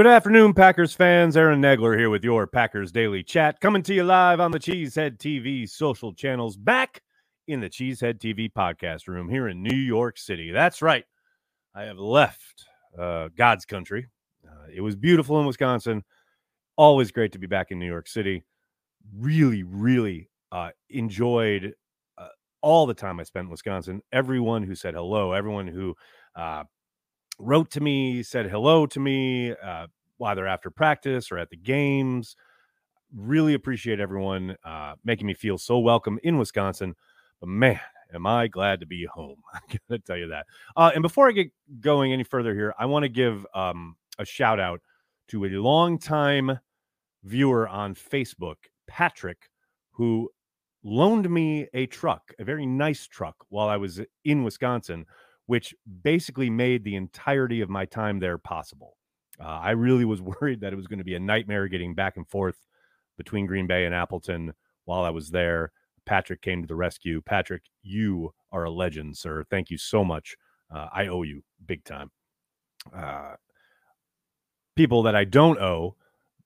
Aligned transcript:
Good 0.00 0.06
afternoon, 0.06 0.54
Packers 0.54 0.94
fans. 0.94 1.36
Aaron 1.36 1.60
Nagler 1.60 1.94
here 1.94 2.08
with 2.08 2.24
your 2.24 2.46
Packers 2.46 2.90
Daily 2.90 3.22
Chat, 3.22 3.60
coming 3.60 3.82
to 3.82 3.92
you 3.92 4.02
live 4.02 4.40
on 4.40 4.50
the 4.50 4.58
Cheesehead 4.58 5.18
TV 5.18 5.68
social 5.68 6.14
channels, 6.14 6.56
back 6.56 7.02
in 7.48 7.60
the 7.60 7.68
Cheesehead 7.68 8.18
TV 8.18 8.50
podcast 8.50 9.08
room 9.08 9.28
here 9.28 9.48
in 9.48 9.62
New 9.62 9.76
York 9.76 10.16
City. 10.16 10.52
That's 10.52 10.80
right. 10.80 11.04
I 11.74 11.82
have 11.82 11.98
left 11.98 12.64
uh, 12.98 13.28
God's 13.36 13.66
country. 13.66 14.06
Uh, 14.42 14.68
it 14.74 14.80
was 14.80 14.96
beautiful 14.96 15.38
in 15.38 15.44
Wisconsin. 15.44 16.02
Always 16.76 17.12
great 17.12 17.32
to 17.32 17.38
be 17.38 17.46
back 17.46 17.70
in 17.70 17.78
New 17.78 17.84
York 17.84 18.08
City. 18.08 18.42
Really, 19.14 19.64
really 19.64 20.30
uh, 20.50 20.70
enjoyed 20.88 21.74
uh, 22.16 22.28
all 22.62 22.86
the 22.86 22.94
time 22.94 23.20
I 23.20 23.24
spent 23.24 23.44
in 23.44 23.50
Wisconsin. 23.50 24.00
Everyone 24.12 24.62
who 24.62 24.74
said 24.74 24.94
hello, 24.94 25.32
everyone 25.32 25.66
who 25.66 25.94
uh, 26.34 26.64
wrote 27.38 27.70
to 27.72 27.80
me, 27.80 28.22
said 28.22 28.46
hello 28.46 28.86
to 28.86 29.00
me, 29.00 29.52
uh, 29.52 29.86
either 30.24 30.46
after 30.46 30.70
practice 30.70 31.30
or 31.30 31.38
at 31.38 31.50
the 31.50 31.56
games. 31.56 32.36
Really 33.14 33.54
appreciate 33.54 34.00
everyone 34.00 34.56
uh, 34.64 34.94
making 35.04 35.26
me 35.26 35.34
feel 35.34 35.58
so 35.58 35.78
welcome 35.78 36.18
in 36.22 36.38
Wisconsin. 36.38 36.94
But 37.40 37.48
man, 37.48 37.80
am 38.14 38.26
I 38.26 38.46
glad 38.48 38.80
to 38.80 38.86
be 38.86 39.06
home. 39.06 39.42
Going 39.68 39.80
to 39.90 39.98
tell 39.98 40.16
you 40.16 40.28
that. 40.28 40.46
Uh, 40.76 40.90
and 40.94 41.02
before 41.02 41.28
I 41.28 41.32
get 41.32 41.48
going 41.80 42.12
any 42.12 42.24
further 42.24 42.54
here, 42.54 42.74
I 42.78 42.86
want 42.86 43.04
to 43.04 43.08
give 43.08 43.46
um, 43.54 43.96
a 44.18 44.24
shout 44.24 44.60
out 44.60 44.80
to 45.28 45.44
a 45.44 45.48
longtime 45.48 46.58
viewer 47.24 47.68
on 47.68 47.94
Facebook, 47.94 48.56
Patrick, 48.86 49.48
who 49.92 50.30
loaned 50.82 51.28
me 51.28 51.68
a 51.74 51.86
truck, 51.86 52.32
a 52.38 52.44
very 52.44 52.66
nice 52.66 53.06
truck, 53.06 53.36
while 53.48 53.68
I 53.68 53.76
was 53.76 54.00
in 54.24 54.44
Wisconsin 54.44 55.06
which 55.50 55.74
basically 56.04 56.48
made 56.48 56.84
the 56.84 56.94
entirety 56.94 57.60
of 57.60 57.68
my 57.68 57.84
time 57.84 58.20
there 58.20 58.38
possible. 58.38 58.96
Uh, 59.42 59.48
I 59.48 59.70
really 59.70 60.04
was 60.04 60.20
worried 60.40 60.60
that 60.60 60.72
it 60.72 60.76
was 60.76 60.86
going 60.86 60.98
to 60.98 61.04
be 61.04 61.14
a 61.14 61.20
nightmare 61.20 61.68
getting 61.68 61.94
back 61.94 62.16
and 62.16 62.28
forth 62.28 62.66
between 63.16 63.46
Green 63.46 63.66
Bay 63.66 63.84
and 63.84 63.94
Appleton 63.94 64.52
while 64.84 65.02
I 65.02 65.10
was 65.10 65.30
there. 65.30 65.72
Patrick 66.06 66.42
came 66.42 66.62
to 66.62 66.68
the 66.68 66.74
rescue. 66.74 67.20
Patrick, 67.20 67.62
you 67.82 68.32
are 68.52 68.64
a 68.64 68.70
legend, 68.70 69.16
sir. 69.16 69.44
Thank 69.50 69.70
you 69.70 69.78
so 69.78 70.04
much. 70.04 70.36
Uh, 70.74 70.88
I 70.92 71.08
owe 71.08 71.22
you 71.22 71.42
big 71.66 71.84
time. 71.84 72.10
Uh, 72.94 73.34
people 74.76 75.02
that 75.02 75.14
I 75.14 75.24
don't 75.24 75.60
owe, 75.60 75.96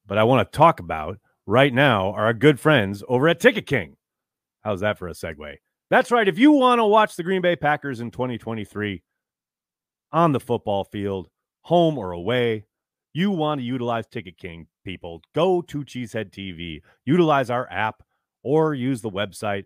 but 0.06 0.19
I 0.19 0.25
want 0.25 0.51
to 0.51 0.56
talk 0.56 0.81
about 0.81 1.19
right 1.47 1.73
now 1.73 2.11
are 2.12 2.25
our 2.25 2.34
good 2.34 2.58
friends 2.58 3.03
over 3.08 3.29
at 3.29 3.41
Ticket 3.41 3.67
King. 3.67 3.97
How's 4.62 4.81
that 4.81 4.98
for 4.98 5.08
a 5.08 5.12
segue? 5.12 5.56
That's 5.91 6.11
right. 6.11 6.27
If 6.27 6.39
you 6.39 6.53
want 6.53 6.79
to 6.81 6.84
watch 6.84 7.17
the 7.17 7.23
Green 7.23 7.42
Bay 7.42 7.55
Packers 7.55 8.01
in 8.01 8.11
2023 8.11 9.03
on 10.12 10.33
the 10.33 10.41
football 10.41 10.84
field, 10.84 11.29
home 11.62 11.98
or 11.98 12.12
away, 12.12 12.64
you 13.15 13.31
want 13.31 13.61
to 13.61 13.65
utilize 13.65 14.07
Ticket 14.07 14.37
King, 14.37 14.67
people, 14.84 15.23
go 15.34 15.62
to 15.62 15.84
Cheesehead 15.84 16.31
TV, 16.31 16.81
utilize 17.07 17.48
our 17.48 17.70
app, 17.70 18.03
or 18.43 18.75
use 18.75 19.01
the 19.01 19.11
website. 19.11 19.65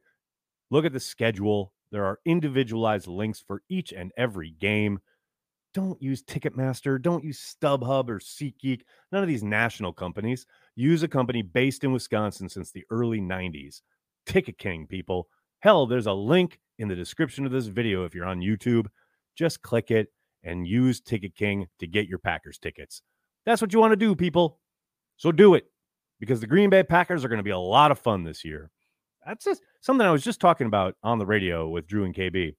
Look 0.70 0.84
at 0.84 0.92
the 0.92 1.00
schedule. 1.00 1.72
There 1.90 2.04
are 2.04 2.20
individualized 2.26 3.06
links 3.06 3.40
for 3.40 3.62
each 3.70 3.92
and 3.92 4.12
every 4.18 4.50
game. 4.50 5.00
Don't 5.72 6.00
use 6.02 6.22
Ticketmaster. 6.22 7.00
Don't 7.00 7.24
use 7.24 7.56
StubHub 7.62 8.10
or 8.10 8.18
SeatGeek. 8.18 8.82
None 9.12 9.22
of 9.22 9.28
these 9.28 9.42
national 9.42 9.94
companies. 9.94 10.46
Use 10.76 11.02
a 11.02 11.08
company 11.08 11.40
based 11.40 11.84
in 11.84 11.92
Wisconsin 11.92 12.48
since 12.48 12.70
the 12.70 12.84
early 12.90 13.20
90s. 13.20 13.80
Ticket 14.26 14.58
King, 14.58 14.86
people. 14.86 15.28
Hell, 15.60 15.86
there's 15.86 16.06
a 16.06 16.12
link 16.12 16.60
in 16.78 16.88
the 16.88 16.94
description 16.94 17.46
of 17.46 17.52
this 17.52 17.66
video 17.66 18.04
if 18.04 18.14
you're 18.14 18.26
on 18.26 18.40
YouTube. 18.40 18.86
Just 19.36 19.62
click 19.62 19.90
it 19.90 20.08
and 20.42 20.66
use 20.66 21.00
Ticket 21.00 21.34
King 21.34 21.66
to 21.78 21.86
get 21.86 22.08
your 22.08 22.18
Packers 22.18 22.58
tickets. 22.58 23.02
That's 23.48 23.62
what 23.62 23.72
you 23.72 23.78
want 23.78 23.92
to 23.92 23.96
do, 23.96 24.14
people. 24.14 24.58
So 25.16 25.32
do 25.32 25.54
it 25.54 25.64
because 26.20 26.38
the 26.38 26.46
Green 26.46 26.68
Bay 26.68 26.82
Packers 26.82 27.24
are 27.24 27.28
going 27.28 27.38
to 27.38 27.42
be 27.42 27.48
a 27.48 27.58
lot 27.58 27.90
of 27.90 27.98
fun 27.98 28.22
this 28.22 28.44
year. 28.44 28.70
That's 29.26 29.42
just 29.42 29.62
something 29.80 30.06
I 30.06 30.10
was 30.10 30.22
just 30.22 30.38
talking 30.38 30.66
about 30.66 30.96
on 31.02 31.18
the 31.18 31.24
radio 31.24 31.66
with 31.66 31.86
Drew 31.86 32.04
and 32.04 32.14
KB. 32.14 32.54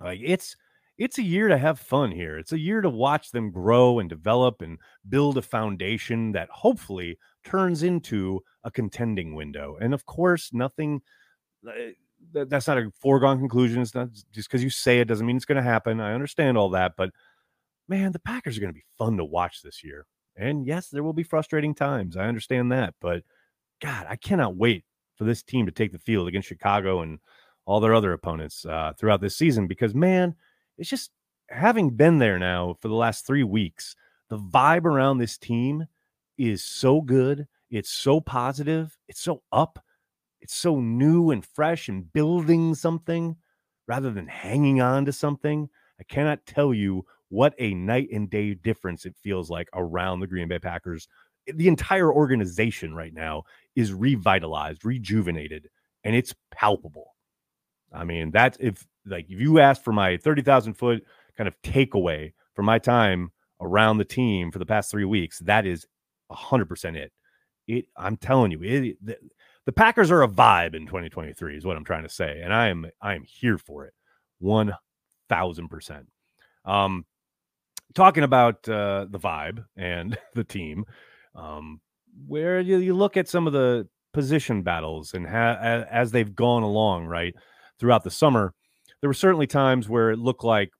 Like 0.00 0.20
it's 0.24 0.56
it's 0.96 1.18
a 1.18 1.22
year 1.22 1.48
to 1.48 1.58
have 1.58 1.78
fun 1.78 2.12
here. 2.12 2.38
It's 2.38 2.52
a 2.52 2.58
year 2.58 2.80
to 2.80 2.88
watch 2.88 3.30
them 3.30 3.50
grow 3.50 3.98
and 3.98 4.08
develop 4.08 4.62
and 4.62 4.78
build 5.06 5.36
a 5.36 5.42
foundation 5.42 6.32
that 6.32 6.48
hopefully 6.48 7.18
turns 7.44 7.82
into 7.82 8.40
a 8.64 8.70
contending 8.70 9.34
window. 9.34 9.76
And 9.82 9.92
of 9.92 10.06
course, 10.06 10.50
nothing 10.54 11.02
eh, 11.68 11.90
that's 12.32 12.68
not 12.68 12.78
a 12.78 12.90
foregone 13.02 13.38
conclusion. 13.38 13.82
It's 13.82 13.94
not 13.94 14.08
just 14.32 14.48
because 14.48 14.64
you 14.64 14.70
say 14.70 14.98
it 14.98 15.08
doesn't 15.08 15.26
mean 15.26 15.36
it's 15.36 15.44
going 15.44 15.62
to 15.62 15.62
happen. 15.62 16.00
I 16.00 16.14
understand 16.14 16.56
all 16.56 16.70
that, 16.70 16.94
but 16.96 17.10
man, 17.88 18.12
the 18.12 18.18
Packers 18.18 18.56
are 18.56 18.60
going 18.60 18.72
to 18.72 18.74
be 18.74 18.84
fun 18.98 19.16
to 19.16 19.24
watch 19.24 19.62
this 19.62 19.84
year. 19.84 20.06
And 20.36 20.66
yes, 20.66 20.88
there 20.88 21.02
will 21.02 21.12
be 21.12 21.22
frustrating 21.22 21.74
times. 21.74 22.16
I 22.16 22.26
understand 22.26 22.70
that, 22.72 22.94
but 23.00 23.22
God, 23.80 24.06
I 24.08 24.16
cannot 24.16 24.56
wait 24.56 24.84
for 25.16 25.24
this 25.24 25.42
team 25.42 25.66
to 25.66 25.72
take 25.72 25.92
the 25.92 25.98
field 25.98 26.28
against 26.28 26.48
Chicago 26.48 27.00
and 27.00 27.18
all 27.64 27.80
their 27.80 27.94
other 27.94 28.12
opponents 28.12 28.64
uh, 28.66 28.92
throughout 28.98 29.20
this 29.20 29.36
season 29.36 29.66
because 29.66 29.94
man, 29.94 30.34
it's 30.78 30.90
just 30.90 31.10
having 31.48 31.90
been 31.90 32.18
there 32.18 32.38
now 32.38 32.76
for 32.80 32.88
the 32.88 32.94
last 32.94 33.26
three 33.26 33.44
weeks. 33.44 33.96
The 34.28 34.38
vibe 34.38 34.84
around 34.84 35.18
this 35.18 35.38
team 35.38 35.86
is 36.36 36.62
so 36.62 37.00
good. 37.00 37.46
It's 37.70 37.90
so 37.90 38.20
positive. 38.20 38.96
It's 39.08 39.20
so 39.20 39.42
up 39.50 39.78
it's 40.46 40.54
so 40.54 40.80
new 40.80 41.30
and 41.32 41.44
fresh 41.44 41.88
and 41.88 42.12
building 42.12 42.74
something 42.76 43.36
rather 43.88 44.12
than 44.12 44.28
hanging 44.28 44.80
on 44.80 45.04
to 45.04 45.12
something. 45.12 45.68
I 45.98 46.04
cannot 46.04 46.46
tell 46.46 46.74
you 46.74 47.04
what 47.28 47.54
a 47.58 47.74
night 47.74 48.08
and 48.12 48.30
day 48.30 48.54
difference 48.54 49.04
it 49.04 49.14
feels 49.22 49.50
like 49.50 49.68
around 49.74 50.20
the 50.20 50.26
Green 50.26 50.48
Bay 50.48 50.58
Packers. 50.58 51.08
The 51.46 51.68
entire 51.68 52.12
organization 52.12 52.94
right 52.94 53.14
now 53.14 53.44
is 53.74 53.92
revitalized, 53.92 54.84
rejuvenated, 54.84 55.68
and 56.04 56.14
it's 56.14 56.34
palpable. 56.50 57.14
I 57.92 58.04
mean, 58.04 58.30
that's 58.30 58.56
if 58.60 58.86
like 59.06 59.26
if 59.28 59.40
you 59.40 59.60
ask 59.60 59.82
for 59.82 59.92
my 59.92 60.16
30,000 60.16 60.74
foot 60.74 61.04
kind 61.36 61.48
of 61.48 61.60
takeaway 61.62 62.32
from 62.54 62.66
my 62.66 62.78
time 62.78 63.30
around 63.60 63.98
the 63.98 64.04
team 64.04 64.50
for 64.50 64.58
the 64.58 64.66
past 64.66 64.90
three 64.90 65.04
weeks, 65.04 65.38
that 65.40 65.66
is 65.66 65.86
100% 66.30 66.96
it. 66.96 67.12
It, 67.68 67.86
I'm 67.96 68.16
telling 68.16 68.52
you, 68.52 68.62
it, 68.62 68.96
the 69.66 69.72
Packers 69.72 70.10
are 70.10 70.22
a 70.22 70.28
vibe 70.28 70.74
in 70.74 70.86
2023 70.86 71.56
is 71.56 71.64
what 71.64 71.76
I'm 71.76 71.84
trying 71.84 72.04
to 72.04 72.08
say, 72.08 72.40
and 72.42 72.54
I 72.54 72.68
am 72.68 72.86
I 73.02 73.14
am 73.14 73.24
here 73.24 73.58
for 73.58 73.84
it, 73.84 73.94
one 74.38 74.72
thousand 75.28 75.68
percent. 75.68 76.06
Um, 76.64 77.04
talking 77.96 78.22
about 78.22 78.68
uh, 78.68 79.06
the 79.10 79.18
vibe 79.18 79.64
and 79.76 80.16
the 80.34 80.44
team, 80.44 80.84
um, 81.34 81.80
where 82.28 82.60
you, 82.60 82.78
you 82.78 82.94
look 82.94 83.16
at 83.16 83.28
some 83.28 83.48
of 83.48 83.52
the 83.52 83.88
position 84.12 84.62
battles 84.62 85.12
and 85.12 85.26
ha- 85.26 85.84
as 85.90 86.12
they've 86.12 86.34
gone 86.34 86.62
along, 86.62 87.06
right 87.06 87.34
throughout 87.80 88.04
the 88.04 88.10
summer, 88.10 88.54
there 89.00 89.10
were 89.10 89.14
certainly 89.14 89.46
times 89.46 89.88
where 89.88 90.10
it 90.10 90.18
looked 90.18 90.44
like 90.44 90.70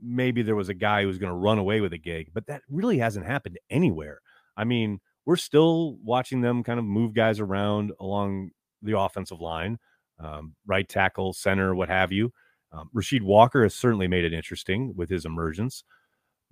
maybe 0.00 0.42
there 0.42 0.56
was 0.56 0.68
a 0.68 0.74
guy 0.74 1.02
who 1.02 1.08
was 1.08 1.18
going 1.18 1.32
to 1.32 1.36
run 1.36 1.58
away 1.58 1.80
with 1.80 1.92
a 1.92 1.98
gig, 1.98 2.30
but 2.32 2.46
that 2.46 2.62
really 2.68 2.98
hasn't 2.98 3.26
happened 3.26 3.58
anywhere. 3.70 4.20
I 4.56 4.64
mean, 4.64 5.00
we're 5.26 5.36
still 5.36 5.96
watching 6.04 6.40
them 6.40 6.62
kind 6.62 6.78
of 6.78 6.84
move 6.84 7.14
guys 7.14 7.40
around 7.40 7.92
along 8.00 8.50
the 8.82 8.98
offensive 8.98 9.40
line, 9.40 9.78
um, 10.18 10.54
right 10.66 10.88
tackle, 10.88 11.32
center, 11.32 11.74
what 11.74 11.88
have 11.88 12.12
you. 12.12 12.32
Um, 12.72 12.88
Rasheed 12.94 13.22
Walker 13.22 13.62
has 13.64 13.74
certainly 13.74 14.06
made 14.06 14.24
it 14.24 14.32
interesting 14.32 14.94
with 14.96 15.10
his 15.10 15.24
emergence, 15.24 15.84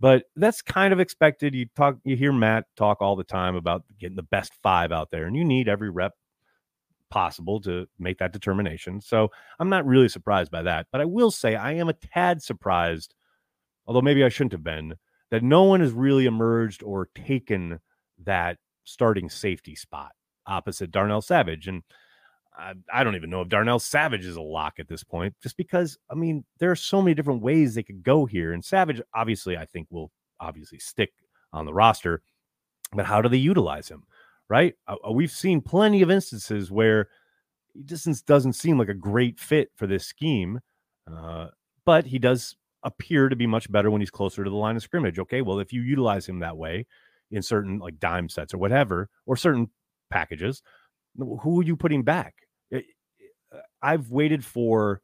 but 0.01 0.25
that's 0.37 0.63
kind 0.63 0.93
of 0.93 1.01
expected. 1.01 1.55
You 1.55 1.67
talk, 1.77 1.97
you 2.05 2.17
hear 2.17 2.33
Matt 2.33 2.65
talk 2.77 2.99
all 3.01 3.17
the 3.17 3.25
time 3.25 3.57
about 3.57 3.85
getting 3.99 4.17
the 4.17 4.23
best 4.23 4.53
five 4.63 4.93
out 4.93 5.11
there, 5.11 5.27
and 5.27 5.37
you 5.37 5.45
need 5.45 5.69
every 5.69 5.91
rep 5.91 6.13
possible 7.11 7.61
to 7.63 7.87
make 7.99 8.19
that 8.19 8.33
determination. 8.33 9.01
So 9.01 9.31
I'm 9.59 9.71
not 9.71 9.87
really 9.87 10.09
surprised 10.09 10.51
by 10.51 10.63
that, 10.63 10.87
but 10.93 11.01
I 11.01 11.05
will 11.07 11.31
say 11.31 11.57
I 11.57 11.73
am 11.73 11.89
a 11.89 11.95
tad 11.95 12.43
surprised, 12.43 13.15
although 13.87 14.03
maybe 14.03 14.25
I 14.25 14.29
shouldn't 14.29 14.53
have 14.53 14.65
been, 14.65 14.95
that 15.31 15.43
no 15.43 15.65
one 15.65 15.81
has 15.81 15.93
really 15.93 16.27
emerged 16.27 16.83
or 16.83 17.09
taken 17.15 17.81
that 18.25 18.59
starting 18.85 19.29
safety 19.29 19.75
spot 19.75 20.13
opposite 20.47 20.91
Darnell 20.91 21.23
Savage. 21.23 21.69
And 21.69 21.83
I, 22.59 22.75
I, 22.93 23.05
don't 23.05 23.15
even 23.15 23.31
know 23.31 23.41
if 23.43 23.49
Darnell 23.49 23.79
Savage 23.79 24.25
is 24.25 24.37
a 24.37 24.43
lock 24.43 24.75
at 24.79 24.89
this 24.89 25.05
point, 25.05 25.35
just 25.43 25.57
because, 25.57 25.97
I 26.11 26.15
mean, 26.15 26.45
there 26.59 26.71
are 26.71 26.77
so 26.77 27.01
many 27.01 27.15
different 27.15 27.43
ways 27.43 27.75
they 27.75 27.83
could 27.83 28.03
go 28.03 28.27
here. 28.27 28.53
And 28.53 28.65
Savage, 28.65 29.01
obviously, 29.15 29.57
I 29.57 29.65
think 29.65 29.87
will 29.91 30.11
obviously 30.41 30.79
stick 30.79 31.13
on 31.53 31.67
the 31.67 31.73
roster. 31.73 32.23
But 32.93 33.07
how 33.07 33.23
do 33.23 33.29
they 33.29 33.37
utilize 33.37 33.89
him? 33.89 34.03
Right? 34.49 34.75
Uh, 34.87 34.97
uh 35.07 35.13
we've 35.13 35.31
seen 35.31 35.61
plenty 35.61 36.03
of 36.03 36.11
instances 36.11 36.71
where 36.71 37.09
he 37.75 37.83
just 37.85 38.27
doesn't 38.27 38.55
seem 38.55 38.79
like 38.79 38.89
a 38.89 38.95
great 38.95 39.39
fit 39.39 39.71
for 39.77 39.87
this 39.87 40.07
scheme. 40.07 40.61
Uh, 41.11 41.49
but 41.85 42.07
he 42.07 42.19
does 42.19 42.57
appear 42.83 43.29
to 43.29 43.37
be 43.37 43.47
much 43.47 43.71
better 43.71 43.91
when 43.91 44.01
he's 44.01 44.11
closer 44.11 44.43
to 44.43 44.51
the 44.51 44.57
line 44.57 44.77
of 44.77 44.83
scrimmage. 44.83 45.19
Okay, 45.19 45.43
well, 45.43 45.61
if 45.61 45.73
you 45.73 45.83
utilize 45.83 46.29
him 46.29 46.41
that 46.41 46.57
way, 46.57 46.87
in 47.31 47.43
certain 47.43 47.79
like 47.79 47.99
dime 47.99 48.29
sets 48.29 48.55
or 48.55 48.59
whatever, 48.59 49.09
or 49.27 49.37
certain 49.37 49.71
packages, 50.11 50.63
who 51.17 51.61
are 51.61 51.65
you 51.65 51.77
putting 51.77 52.03
back? 52.03 52.35
Uh, 52.75 52.81
I've 53.83 54.11
waited 54.11 54.45
for, 54.45 55.01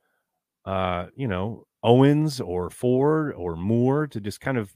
uh, 0.64 1.06
you 1.16 1.28
know, 1.28 1.66
Owens 1.82 2.40
or 2.40 2.70
Ford 2.70 3.34
or 3.34 3.56
Moore 3.56 4.06
to 4.08 4.20
just 4.20 4.40
kind 4.40 4.58
of 4.58 4.74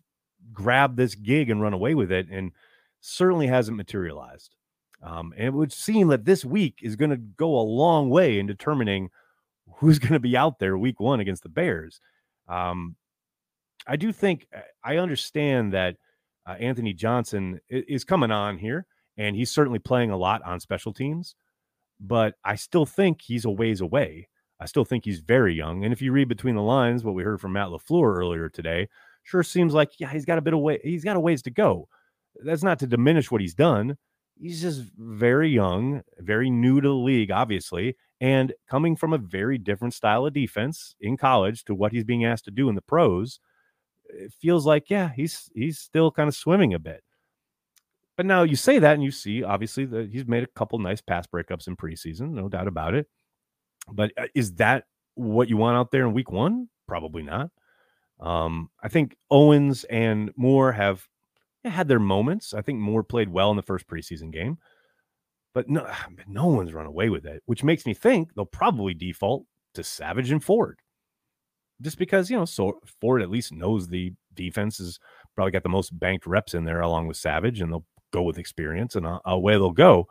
grab 0.53 0.97
this 0.97 1.15
gig 1.15 1.51
and 1.51 1.61
run 1.61 1.73
away 1.73 1.95
with 1.95 2.13
it. 2.13 2.29
And 2.31 2.53
certainly 3.01 3.47
hasn't 3.47 3.77
materialized. 3.77 4.55
Um, 5.03 5.33
and 5.37 5.47
it 5.47 5.55
would 5.55 5.73
seem 5.73 6.09
that 6.09 6.25
this 6.25 6.45
week 6.45 6.81
is 6.83 6.97
going 6.97 7.11
to 7.11 7.17
go 7.17 7.59
a 7.59 7.63
long 7.63 8.11
way 8.11 8.39
in 8.39 8.47
determining 8.47 9.11
who's 9.77 9.99
going 9.99 10.15
to 10.15 10.21
be 10.21 10.37
out 10.37 10.59
there 10.59 10.77
week 10.77 11.01
one 11.01 11.21
against 11.21 11.43
the 11.43 11.49
Bears. 11.49 12.01
Um, 12.49 12.97
I 13.87 13.97
do 13.97 14.13
think 14.13 14.47
uh, 14.55 14.61
I 14.85 14.97
understand 14.97 15.73
that 15.73 15.97
uh, 16.47 16.53
Anthony 16.53 16.95
Johnson 16.95 17.61
is 17.69 18.05
coming 18.05 18.31
on 18.31 18.59
here, 18.59 18.87
and 19.17 19.37
he's 19.37 19.51
certainly 19.51 19.79
playing 19.79 20.11
a 20.11 20.17
lot 20.17 20.43
on 20.43 20.61
special 20.61 20.93
teams, 20.93 21.35
but 22.01 22.35
I 22.45 22.57
still 22.57 22.87
think 22.87 23.21
he's 23.23 23.45
a 23.45 23.51
ways 23.51 23.81
away. 23.81 24.29
I 24.61 24.67
still 24.67 24.85
think 24.85 25.05
he's 25.05 25.21
very 25.21 25.55
young. 25.55 25.85
And 25.85 25.93
if 25.93 26.03
you 26.03 26.13
read 26.13 26.29
between 26.29 26.57
the 26.57 26.63
lines, 26.63 27.05
what 27.05 27.15
we 27.15 27.23
heard 27.23 27.41
from 27.41 27.53
Matt 27.53 27.69
LaFleur 27.69 28.17
earlier 28.17 28.49
today, 28.49 28.89
sure 29.23 29.43
seems 29.43 29.73
like, 29.75 30.01
yeah, 30.01 30.11
he's 30.11 30.25
got 30.25 30.39
a 30.39 30.43
bit 30.43 30.55
of 30.55 30.61
way, 30.61 30.81
he's 30.83 31.05
got 31.05 31.17
a 31.17 31.21
ways 31.21 31.43
to 31.43 31.51
go. 31.51 31.89
That's 32.45 32.63
not 32.63 32.79
to 32.81 32.87
diminish 32.87 33.31
what 33.31 33.41
he's 33.41 33.55
done. 33.55 33.97
He's 34.41 34.63
just 34.63 34.83
very 34.97 35.51
young, 35.51 36.03
very 36.19 36.51
new 36.51 36.81
to 36.81 36.89
the 36.89 36.95
league, 36.95 37.31
obviously, 37.31 37.97
and 38.21 38.53
coming 38.69 38.95
from 38.97 39.13
a 39.13 39.19
very 39.19 39.59
different 39.59 39.95
style 39.95 40.27
of 40.27 40.33
defense 40.33 40.95
in 41.01 41.17
college 41.17 41.65
to 41.65 41.75
what 41.75 41.93
he's 41.93 42.05
being 42.05 42.25
asked 42.25 42.45
to 42.45 42.51
do 42.53 42.69
in 42.69 42.77
the 42.77 42.83
pros. 42.83 43.41
It 44.09 44.33
feels 44.33 44.65
like, 44.65 44.91
yeah, 44.91 45.11
he's 45.15 45.51
he's 45.55 45.79
still 45.79 46.11
kind 46.11 46.29
of 46.29 46.35
swimming 46.35 46.73
a 46.73 46.79
bit. 46.79 47.03
But 48.19 48.27
now 48.27 48.43
you 48.43 48.57
say 48.57 48.81
that 48.81 48.95
and 48.95 49.03
you 49.03 49.13
see, 49.13 49.45
obviously, 49.45 49.85
that 49.87 50.11
he's 50.11 50.27
made 50.27 50.43
a 50.43 50.49
couple 50.49 50.81
nice 50.81 51.01
pass 51.01 51.25
breakups 51.29 51.69
in 51.69 51.77
preseason, 51.77 52.33
no 52.33 52.49
doubt 52.49 52.67
about 52.67 52.95
it. 52.95 53.07
But 53.91 54.11
uh, 54.19 54.27
is 54.35 54.55
that 54.55 54.87
what 55.15 55.49
you 55.49 55.57
want 55.57 55.77
out 55.77 55.93
there 55.93 56.05
in 56.05 56.13
week 56.13 56.33
one? 56.33 56.69
Probably 56.89 57.23
not. 57.23 57.51
Um, 58.19 58.71
I 58.83 58.89
think 58.89 59.17
Owens 59.31 59.85
and 59.85 60.33
Moore 60.37 60.73
have 60.73 61.07
had 61.65 61.87
their 61.87 62.01
moments. 62.01 62.53
I 62.55 62.61
think 62.61 62.81
Moore 62.81 63.05
played 63.05 63.29
well 63.29 63.53
in 63.53 63.57
the 63.57 63.63
first 63.63 63.87
preseason 63.87 64.33
game, 64.33 64.59
but 65.55 65.69
no, 65.69 65.89
no 66.27 66.49
one's 66.49 66.75
run 66.75 66.87
away 66.87 67.11
with 67.11 67.25
it, 67.25 67.45
which 67.47 67.63
makes 67.63 67.87
me 67.87 67.95
think 67.95 68.35
they'll 68.35 68.47
probably 68.47 68.95
default 68.95 69.45
to 69.75 69.85
Savage 69.85 70.33
and 70.33 70.43
Ford, 70.43 70.81
just 71.81 71.99
because 71.99 72.31
you 72.31 72.37
know, 72.37 72.47
so 72.47 72.81
Ford 73.01 73.23
at 73.23 73.31
least 73.31 73.53
knows 73.53 73.87
the 73.87 74.13
defense 74.35 74.79
has 74.79 74.99
probably 75.37 75.53
got 75.53 75.63
the 75.63 75.69
most 75.69 75.97
banked 75.97 76.27
reps 76.27 76.53
in 76.53 76.65
there 76.65 76.81
along 76.81 77.07
with 77.07 77.17
Savage, 77.17 77.61
and 77.61 77.71
they'll 77.71 77.87
go 78.13 78.23
with 78.23 78.39
experience, 78.39 78.97
and 78.97 79.07
uh, 79.07 79.21
away 79.25 79.55
they'll 79.55 79.71
go. 79.71 80.09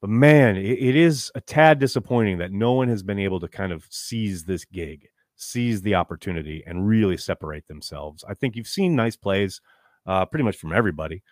But 0.00 0.10
man, 0.10 0.56
it, 0.56 0.78
it 0.78 0.96
is 0.96 1.30
a 1.34 1.40
tad 1.40 1.78
disappointing 1.78 2.38
that 2.38 2.52
no 2.52 2.72
one 2.72 2.88
has 2.88 3.02
been 3.02 3.18
able 3.18 3.40
to 3.40 3.48
kind 3.48 3.72
of 3.72 3.86
seize 3.90 4.44
this 4.44 4.64
gig, 4.64 5.08
seize 5.36 5.82
the 5.82 5.94
opportunity, 5.94 6.62
and 6.66 6.86
really 6.86 7.16
separate 7.16 7.66
themselves. 7.66 8.24
I 8.28 8.34
think 8.34 8.56
you've 8.56 8.66
seen 8.66 8.94
nice 8.94 9.16
plays 9.16 9.60
uh, 10.06 10.26
pretty 10.26 10.44
much 10.44 10.56
from 10.56 10.72
everybody. 10.72 11.22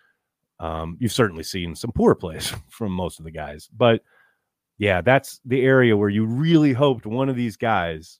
Um, 0.59 0.97
you've 0.99 1.11
certainly 1.11 1.43
seen 1.43 1.75
some 1.75 1.91
poor 1.91 2.15
plays 2.15 2.53
from 2.69 2.91
most 2.91 3.19
of 3.19 3.25
the 3.25 3.31
guys, 3.31 3.69
but 3.75 4.01
yeah, 4.77 5.01
that's 5.01 5.39
the 5.45 5.61
area 5.61 5.95
where 5.95 6.09
you 6.09 6.25
really 6.25 6.73
hoped 6.73 7.05
one 7.05 7.29
of 7.29 7.35
these 7.35 7.55
guys 7.55 8.19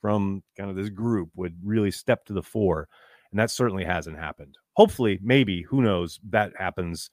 from 0.00 0.42
kind 0.56 0.70
of 0.70 0.76
this 0.76 0.88
group 0.88 1.30
would 1.34 1.56
really 1.62 1.90
step 1.90 2.24
to 2.26 2.32
the 2.32 2.42
fore, 2.42 2.88
and 3.30 3.40
that 3.40 3.50
certainly 3.50 3.84
hasn't 3.84 4.18
happened. 4.18 4.56
Hopefully, 4.74 5.18
maybe 5.22 5.62
who 5.62 5.82
knows 5.82 6.20
that 6.30 6.52
happens 6.58 7.10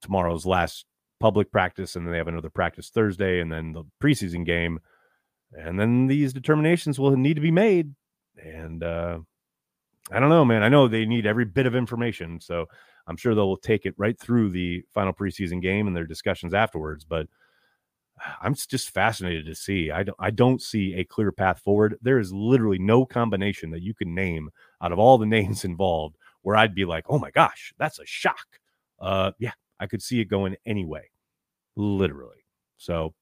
tomorrow's 0.00 0.46
last 0.46 0.84
public 1.20 1.50
practice, 1.50 1.96
and 1.96 2.06
then 2.06 2.12
they 2.12 2.18
have 2.18 2.28
another 2.28 2.50
practice 2.50 2.90
Thursday, 2.90 3.40
and 3.40 3.50
then 3.50 3.72
the 3.72 3.84
preseason 4.02 4.44
game, 4.44 4.78
and 5.52 5.78
then 5.78 6.06
these 6.06 6.32
determinations 6.32 6.98
will 6.98 7.16
need 7.16 7.34
to 7.34 7.40
be 7.40 7.50
made. 7.50 7.94
And 8.36 8.82
uh, 8.82 9.18
I 10.12 10.20
don't 10.20 10.28
know, 10.28 10.44
man. 10.44 10.62
I 10.62 10.68
know 10.68 10.88
they 10.88 11.06
need 11.06 11.26
every 11.26 11.44
bit 11.44 11.66
of 11.66 11.74
information, 11.74 12.40
so 12.40 12.66
I'm 13.06 13.16
sure 13.16 13.34
they'll 13.34 13.56
take 13.56 13.86
it 13.86 13.94
right 13.96 14.18
through 14.18 14.50
the 14.50 14.82
final 14.92 15.12
preseason 15.12 15.62
game 15.62 15.86
and 15.86 15.96
their 15.96 16.06
discussions 16.06 16.54
afterwards. 16.54 17.04
But 17.04 17.26
I'm 18.42 18.54
just 18.54 18.90
fascinated 18.90 19.46
to 19.46 19.54
see. 19.54 19.90
I 19.90 20.02
don't, 20.02 20.16
I 20.18 20.30
don't 20.30 20.60
see 20.60 20.94
a 20.94 21.04
clear 21.04 21.32
path 21.32 21.60
forward. 21.60 21.96
There 22.02 22.18
is 22.18 22.32
literally 22.32 22.78
no 22.78 23.06
combination 23.06 23.70
that 23.70 23.82
you 23.82 23.94
can 23.94 24.14
name 24.14 24.50
out 24.82 24.92
of 24.92 24.98
all 24.98 25.18
the 25.18 25.26
names 25.38 25.64
involved 25.64 26.16
where 26.42 26.56
I'd 26.56 26.74
be 26.74 26.84
like, 26.84 27.04
oh 27.08 27.18
my 27.18 27.30
gosh, 27.30 27.72
that's 27.78 27.98
a 27.98 28.06
shock. 28.06 28.46
Uh, 29.00 29.32
yeah, 29.38 29.52
I 29.80 29.86
could 29.86 30.02
see 30.02 30.20
it 30.20 30.26
going 30.26 30.56
anyway, 30.66 31.10
literally. 31.76 32.44
So 32.76 33.14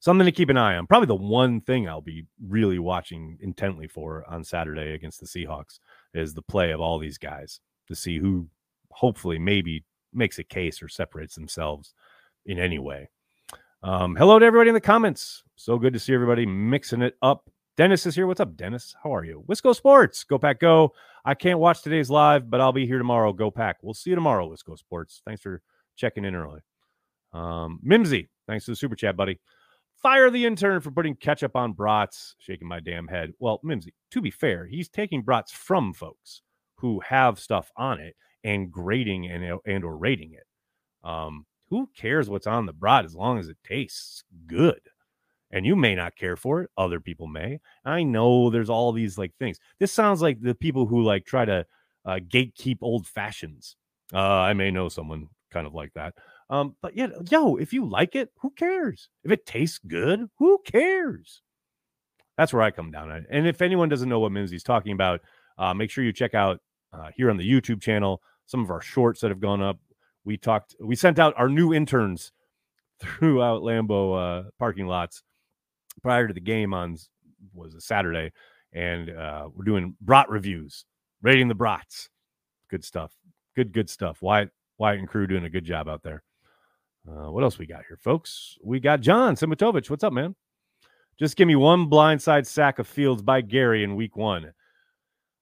something 0.00 0.24
to 0.24 0.32
keep 0.32 0.48
an 0.48 0.56
eye 0.56 0.76
on. 0.76 0.86
Probably 0.86 1.06
the 1.06 1.14
one 1.14 1.60
thing 1.60 1.88
I'll 1.88 2.00
be 2.00 2.26
really 2.46 2.78
watching 2.78 3.38
intently 3.40 3.86
for 3.86 4.24
on 4.28 4.42
Saturday 4.44 4.94
against 4.94 5.20
the 5.20 5.26
Seahawks 5.26 5.78
is 6.14 6.34
the 6.34 6.42
play 6.42 6.72
of 6.72 6.80
all 6.80 6.98
these 6.98 7.18
guys 7.18 7.60
to 7.88 7.94
see 7.94 8.18
who 8.18 8.48
hopefully 8.90 9.38
maybe 9.38 9.84
makes 10.12 10.38
a 10.38 10.44
case 10.44 10.82
or 10.82 10.88
separates 10.88 11.34
themselves 11.34 11.94
in 12.46 12.58
any 12.58 12.78
way. 12.78 13.08
Um, 13.82 14.16
hello 14.16 14.38
to 14.38 14.44
everybody 14.44 14.68
in 14.68 14.74
the 14.74 14.80
comments. 14.80 15.42
So 15.56 15.78
good 15.78 15.92
to 15.92 15.98
see 15.98 16.14
everybody 16.14 16.44
mixing 16.44 17.02
it 17.02 17.16
up. 17.22 17.48
Dennis 17.76 18.04
is 18.04 18.14
here. 18.14 18.26
What's 18.26 18.40
up, 18.40 18.56
Dennis? 18.56 18.94
How 19.02 19.14
are 19.14 19.24
you? 19.24 19.44
Wisco 19.48 19.74
Sports. 19.74 20.24
Go 20.24 20.38
Pack 20.38 20.60
Go. 20.60 20.92
I 21.24 21.34
can't 21.34 21.58
watch 21.58 21.82
today's 21.82 22.10
live, 22.10 22.50
but 22.50 22.60
I'll 22.60 22.72
be 22.72 22.86
here 22.86 22.98
tomorrow. 22.98 23.32
Go 23.32 23.50
Pack. 23.50 23.78
We'll 23.82 23.94
see 23.94 24.10
you 24.10 24.16
tomorrow, 24.16 24.48
Wisco 24.48 24.76
Sports. 24.78 25.22
Thanks 25.24 25.40
for 25.42 25.62
checking 25.96 26.24
in 26.24 26.34
early. 26.34 26.60
Um, 27.32 27.78
Mimsy, 27.82 28.28
thanks 28.46 28.64
to 28.64 28.72
the 28.72 28.76
super 28.76 28.96
chat, 28.96 29.16
buddy. 29.16 29.38
Fire 30.02 30.30
the 30.30 30.46
intern 30.46 30.80
for 30.80 30.90
putting 30.90 31.14
ketchup 31.14 31.54
on 31.56 31.72
brats. 31.72 32.34
Shaking 32.38 32.68
my 32.68 32.80
damn 32.80 33.06
head. 33.06 33.32
Well, 33.38 33.60
Mimsy, 33.62 33.94
to 34.10 34.20
be 34.20 34.30
fair, 34.30 34.66
he's 34.66 34.88
taking 34.88 35.22
brats 35.22 35.52
from 35.52 35.92
folks 35.92 36.42
who 36.76 37.00
have 37.00 37.38
stuff 37.38 37.70
on 37.76 38.00
it 38.00 38.16
and 38.42 38.70
grading 38.70 39.26
and 39.26 39.58
and 39.66 39.84
or 39.84 39.96
rating 39.96 40.32
it. 40.32 40.46
Um, 41.06 41.46
who 41.68 41.88
cares 41.96 42.28
what's 42.28 42.46
on 42.46 42.66
the 42.66 42.72
brat 42.72 43.04
as 43.04 43.14
long 43.14 43.38
as 43.38 43.48
it 43.48 43.58
tastes 43.64 44.24
good? 44.46 44.80
And 45.52 45.66
you 45.66 45.74
may 45.74 45.94
not 45.94 46.16
care 46.16 46.36
for 46.36 46.62
it. 46.62 46.70
Other 46.76 47.00
people 47.00 47.26
may. 47.26 47.60
I 47.84 48.02
know 48.02 48.50
there's 48.50 48.70
all 48.70 48.92
these 48.92 49.18
like 49.18 49.34
things. 49.38 49.58
This 49.78 49.92
sounds 49.92 50.22
like 50.22 50.40
the 50.40 50.54
people 50.54 50.86
who 50.86 51.02
like 51.02 51.24
try 51.24 51.44
to 51.44 51.66
uh, 52.04 52.20
gatekeep 52.28 52.78
old 52.82 53.06
fashions. 53.06 53.76
Uh, 54.12 54.18
I 54.18 54.52
may 54.52 54.70
know 54.70 54.88
someone 54.88 55.28
kind 55.50 55.66
of 55.66 55.74
like 55.74 55.92
that. 55.94 56.14
Um, 56.48 56.76
but 56.82 56.96
yeah, 56.96 57.08
yo, 57.30 57.56
if 57.56 57.72
you 57.72 57.88
like 57.88 58.14
it, 58.16 58.30
who 58.40 58.50
cares? 58.50 59.08
If 59.24 59.30
it 59.30 59.46
tastes 59.46 59.80
good, 59.86 60.28
who 60.38 60.58
cares? 60.64 61.42
That's 62.36 62.52
where 62.52 62.62
I 62.62 62.70
come 62.70 62.90
down 62.90 63.26
And 63.30 63.46
if 63.46 63.60
anyone 63.60 63.88
doesn't 63.88 64.08
know 64.08 64.20
what 64.20 64.32
Mimsy's 64.32 64.62
talking 64.62 64.92
about, 64.92 65.20
uh, 65.58 65.74
make 65.74 65.90
sure 65.90 66.02
you 66.02 66.12
check 66.12 66.34
out 66.34 66.60
uh, 66.92 67.10
here 67.14 67.30
on 67.30 67.36
the 67.36 67.48
YouTube 67.48 67.82
channel 67.82 68.22
some 68.46 68.62
of 68.62 68.70
our 68.70 68.80
shorts 68.80 69.20
that 69.20 69.30
have 69.30 69.40
gone 69.40 69.62
up. 69.62 69.78
We 70.24 70.36
talked, 70.36 70.74
we 70.80 70.96
sent 70.96 71.18
out 71.18 71.34
our 71.36 71.48
new 71.48 71.74
interns 71.74 72.32
throughout 73.00 73.62
Lambeau 73.62 74.46
uh, 74.46 74.50
parking 74.58 74.86
lots 74.86 75.22
prior 76.02 76.28
to 76.28 76.34
the 76.34 76.40
game 76.40 76.74
on 76.74 76.96
was 77.54 77.74
a 77.74 77.80
Saturday, 77.80 78.32
and 78.72 79.10
uh, 79.10 79.48
we're 79.54 79.64
doing 79.64 79.96
brat 80.00 80.28
reviews, 80.28 80.84
rating 81.22 81.48
the 81.48 81.54
brats. 81.54 82.08
Good 82.68 82.84
stuff. 82.84 83.12
Good, 83.56 83.72
good 83.72 83.90
stuff. 83.90 84.22
Wyatt, 84.22 84.50
Wyatt 84.78 85.00
and 85.00 85.08
crew 85.08 85.26
doing 85.26 85.44
a 85.44 85.50
good 85.50 85.64
job 85.64 85.88
out 85.88 86.02
there. 86.02 86.22
Uh, 87.08 87.30
what 87.30 87.42
else 87.42 87.58
we 87.58 87.66
got 87.66 87.84
here, 87.88 87.96
folks? 87.96 88.58
We 88.62 88.78
got 88.78 89.00
John 89.00 89.34
Simatovich. 89.34 89.90
What's 89.90 90.04
up, 90.04 90.12
man? 90.12 90.36
Just 91.18 91.36
give 91.36 91.48
me 91.48 91.56
one 91.56 91.90
blindside 91.90 92.46
sack 92.46 92.78
of 92.78 92.86
Fields 92.86 93.22
by 93.22 93.40
Gary 93.40 93.84
in 93.84 93.96
week 93.96 94.16
one. 94.16 94.52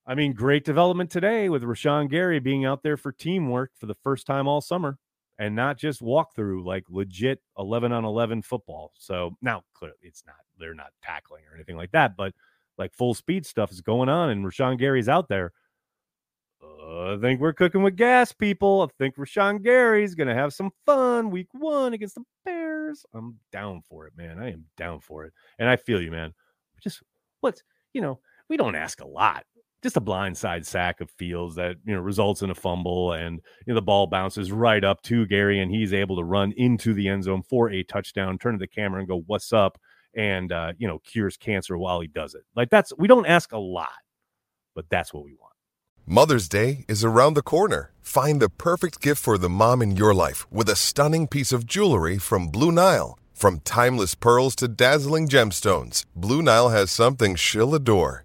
I 0.07 0.15
mean, 0.15 0.33
great 0.33 0.65
development 0.65 1.11
today 1.11 1.49
with 1.49 1.63
Rashan 1.63 2.09
Gary 2.09 2.41
being 2.41 2.65
out 2.65 2.83
there 2.83 2.97
for 2.97 3.13
teamwork 3.13 3.73
for 3.77 3.87
the 3.87 3.97
first 4.03 4.27
time 4.27 4.49
all 4.49 4.61
summer 4.61 4.99
and 5.39 5.55
not 5.55 5.79
just 5.79 6.03
walk 6.03 6.35
through 6.35 6.65
like 6.65 6.85
legit 6.89 7.41
11 7.59 7.93
on 7.93 8.05
11 8.05 8.43
football. 8.43 8.93
So 8.99 9.37
now 9.41 9.63
clearly 9.75 9.97
it's 10.03 10.25
not, 10.27 10.37
they're 10.59 10.75
not 10.75 10.93
tackling 11.03 11.45
or 11.51 11.55
anything 11.55 11.77
like 11.77 11.93
that, 11.93 12.17
but 12.17 12.35
like 12.77 12.93
full 12.93 13.15
speed 13.15 13.47
stuff 13.47 13.71
is 13.71 13.81
going 13.81 14.09
on 14.09 14.31
and 14.31 14.45
Rashan 14.45 14.79
Gary's 14.79 15.09
out 15.09 15.29
there. 15.29 15.53
Uh, 16.63 17.15
I 17.15 17.19
think 17.21 17.41
we're 17.41 17.53
cooking 17.53 17.83
with 17.83 17.97
gas, 17.97 18.33
people. 18.33 18.83
I 18.83 18.93
think 18.99 19.17
Rashan 19.17 19.63
Gary's 19.63 20.15
going 20.15 20.29
to 20.29 20.35
have 20.35 20.53
some 20.53 20.73
fun 20.87 21.31
week 21.31 21.49
one 21.53 21.93
against 21.93 22.17
the 22.17 22.25
Bears. 22.45 23.07
I'm 23.15 23.39
down 23.53 23.83
for 23.89 24.07
it, 24.07 24.15
man. 24.17 24.39
I 24.39 24.53
am 24.53 24.65
down 24.77 25.01
for 25.01 25.25
it. 25.25 25.33
And 25.59 25.69
I 25.69 25.77
feel 25.77 26.01
you, 26.01 26.11
man. 26.11 26.35
Just 26.81 27.03
what's, 27.41 27.63
you 27.93 28.01
know, 28.01 28.19
we 28.49 28.57
don't 28.57 28.75
ask 28.75 29.01
a 29.01 29.07
lot. 29.07 29.45
Just 29.83 29.97
a 29.97 30.01
blindside 30.01 30.67
sack 30.67 31.01
of 31.01 31.11
Fields 31.11 31.55
that, 31.55 31.77
you 31.85 31.95
know, 31.95 32.01
results 32.01 32.43
in 32.43 32.51
a 32.51 32.55
fumble 32.55 33.13
and, 33.13 33.41
you 33.65 33.73
know, 33.73 33.75
the 33.75 33.83
ball 33.83 34.09
bounces 34.09 34.51
right 34.51 34.83
up 34.83 35.03
to 35.03 35.27
Gary 35.27 35.61
and 35.61 35.71
he's 35.71 35.93
able 35.93 36.17
to 36.17 36.25
run 36.25 36.53
into 36.57 36.95
the 36.95 37.09
end 37.09 37.25
zone 37.25 37.43
for 37.43 37.71
a 37.71 37.85
touchdown, 37.85 38.39
turn 38.39 38.55
to 38.55 38.59
the 38.59 38.67
camera 38.67 38.99
and 38.99 39.09
go, 39.09 39.23
what's 39.27 39.53
up? 39.53 39.79
And, 40.17 40.51
uh, 40.51 40.73
you 40.79 40.89
know, 40.89 40.99
cures 40.99 41.37
cancer 41.37 41.79
while 41.79 42.01
he 42.01 42.09
does 42.09 42.35
it. 42.35 42.43
Like 42.57 42.71
that's, 42.71 42.93
we 42.99 43.07
don't 43.07 43.27
ask 43.27 43.53
a 43.53 43.59
lot, 43.59 43.89
but 44.75 44.87
that's 44.91 45.15
what 45.15 45.25
we 45.25 45.35
want. 45.35 45.53
Mother's 46.07 46.49
Day 46.49 46.85
is 46.89 47.05
around 47.05 47.35
the 47.35 47.43
corner. 47.43 47.93
Find 48.01 48.41
the 48.41 48.49
perfect 48.49 49.01
gift 49.01 49.23
for 49.23 49.39
the 49.39 49.51
mom 49.51 49.83
in 49.83 49.95
your 49.95 50.15
life 50.15 50.51
with 50.51 50.69
a 50.69 50.75
stunning 50.75 51.29
piece 51.29 51.53
of 51.53 51.67
jewelry 51.67 52.19
from 52.19 52.49
Blue 52.49 52.73
Nile. 52.73 53.19
From 53.35 53.61
timeless 53.61 54.17
pearls 54.17 54.57
to 54.57 54.67
dazzling 54.67 55.29
gemstones, 55.29 56.05
Blue 56.17 56.43
Nile 56.43 56.71
has 56.71 56.91
something 56.91 57.37
she'll 57.37 57.75
adore. 57.75 58.25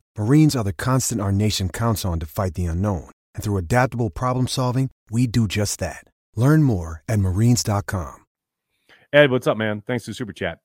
Marines 0.21 0.55
are 0.55 0.63
the 0.63 0.71
constant 0.71 1.19
our 1.19 1.31
nation 1.31 1.67
counts 1.67 2.05
on 2.05 2.19
to 2.19 2.27
fight 2.27 2.53
the 2.53 2.67
unknown. 2.67 3.09
And 3.33 3.43
through 3.43 3.57
adaptable 3.57 4.11
problem 4.11 4.47
solving, 4.47 4.91
we 5.09 5.25
do 5.25 5.47
just 5.47 5.79
that. 5.79 6.03
Learn 6.35 6.61
more 6.61 7.01
at 7.09 7.17
marines.com. 7.17 8.23
Ed, 9.11 9.31
what's 9.31 9.47
up, 9.47 9.57
man? 9.57 9.81
Thanks 9.81 10.05
to 10.05 10.13
Super 10.13 10.31
Chat. 10.31 10.59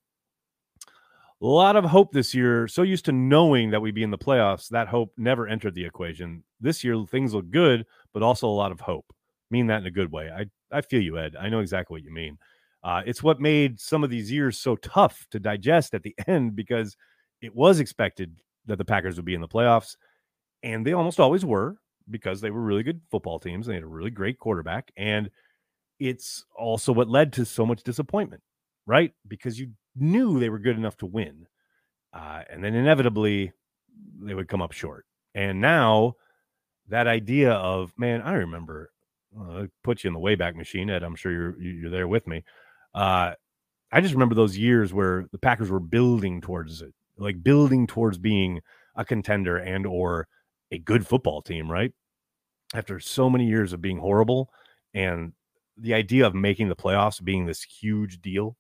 A 1.41 1.47
lot 1.47 1.75
of 1.75 1.85
hope 1.87 2.13
this 2.13 2.35
year. 2.35 2.69
So 2.69 2.83
used 2.83 3.07
to 3.07 3.13
knowing 3.13 3.71
that 3.71 3.81
we'd 3.81 3.95
be 3.95 4.03
in 4.03 4.11
the 4.11 4.19
playoffs, 4.19 4.69
that 4.69 4.89
hope 4.89 5.15
never 5.17 5.49
entered 5.49 5.75
the 5.75 5.87
equation. 5.87 6.45
This 6.61 6.85
year, 6.85 7.03
things 7.11 7.33
look 7.33 7.51
good, 7.51 7.87
but 8.13 8.23
also 8.23 8.47
a 8.49 8.61
lot 8.61 8.73
of 8.73 8.81
hope. 8.81 9.07
mean 9.51 9.69
that 9.69 9.81
in 9.81 9.87
a 9.87 9.91
good 9.91 10.13
way. 10.13 10.31
I, 10.31 10.45
I 10.71 10.83
feel 10.83 11.01
you, 11.01 11.19
Ed. 11.19 11.35
I 11.35 11.49
know 11.49 11.61
exactly 11.61 11.95
what 11.95 12.05
you 12.05 12.13
mean. 12.13 12.37
Uh, 12.85 13.01
it's 13.07 13.23
what 13.23 13.41
made 13.41 13.81
some 13.81 14.05
of 14.05 14.11
these 14.11 14.31
years 14.31 14.59
so 14.59 14.77
tough 14.77 15.27
to 15.31 15.41
digest 15.41 15.95
at 15.95 16.03
the 16.03 16.15
end 16.27 16.55
because 16.55 16.95
it 17.41 17.55
was 17.55 17.81
expected 17.81 18.37
that 18.67 18.79
the 18.79 18.85
Packers 18.85 19.17
would 19.17 19.25
be 19.25 19.35
in 19.35 19.41
the 19.41 19.49
playoffs, 19.49 19.97
and 20.63 20.87
they 20.87 20.93
almost 20.93 21.21
always 21.21 21.45
were 21.45 21.77
because 22.11 22.41
they 22.41 22.51
were 22.51 22.61
really 22.61 22.83
good 22.83 23.01
football 23.11 23.39
teams. 23.39 23.67
They 23.67 23.75
had 23.75 23.83
a 23.83 23.89
really 23.89 24.11
great 24.11 24.39
quarterback, 24.39 24.93
and 24.97 25.31
it's 25.99 26.45
also 26.57 26.93
what 26.93 27.09
led 27.09 27.33
to 27.35 27.45
so 27.45 27.65
much 27.67 27.83
disappointment, 27.83 28.43
right? 28.87 29.13
Because 29.27 29.59
you 29.59 29.73
knew 29.95 30.39
they 30.39 30.51
were 30.51 30.59
good 30.59 30.77
enough 30.77 30.97
to 30.99 31.07
win, 31.07 31.47
uh, 32.13 32.43
and 32.51 32.63
then 32.63 32.75
inevitably 32.75 33.53
they 34.21 34.35
would 34.35 34.49
come 34.49 34.63
up 34.63 34.73
short. 34.73 35.05
And 35.35 35.61
now 35.61 36.15
that 36.89 37.07
idea 37.07 37.53
of 37.53 37.93
man, 37.97 38.23
I 38.23 38.35
remember. 38.35 38.91
Uh, 39.39 39.67
put 39.85 40.03
you 40.03 40.09
in 40.09 40.15
the 40.15 40.21
wayback 40.21 40.55
machine, 40.55 40.89
Ed. 40.89 41.03
I'm 41.03 41.15
sure 41.15 41.31
you're 41.31 41.61
you're 41.61 41.91
there 41.91 42.09
with 42.09 42.27
me. 42.27 42.43
Uh, 42.95 43.33
I 43.93 44.01
just 44.01 44.15
remember 44.15 44.35
those 44.35 44.57
years 44.57 44.95
where 44.95 45.27
the 45.31 45.39
Packers 45.39 45.71
were 45.71 45.81
building 45.81 46.41
towards 46.41 46.81
it, 46.81 46.95
like 47.19 47.43
building 47.43 47.87
towards 47.87 48.19
being 48.19 48.61
a 48.95 49.05
contender 49.05 49.57
and 49.57 49.87
or 49.87 50.29
a 50.71 50.79
good 50.79 51.07
football 51.07 51.43
team, 51.43 51.71
right? 51.71 51.93
After 52.75 52.99
so 53.01 53.31
many 53.31 53.47
years 53.47 53.73
of 53.73 53.81
being 53.81 53.99
horrible 53.99 54.51
and 54.95 55.33
the 55.77 55.95
idea 55.95 56.27
of 56.27 56.35
making 56.35 56.69
the 56.69 56.77
playoffs 56.77 57.23
being 57.23 57.47
this 57.47 57.63
huge 57.63 58.21
deal. 58.21 58.57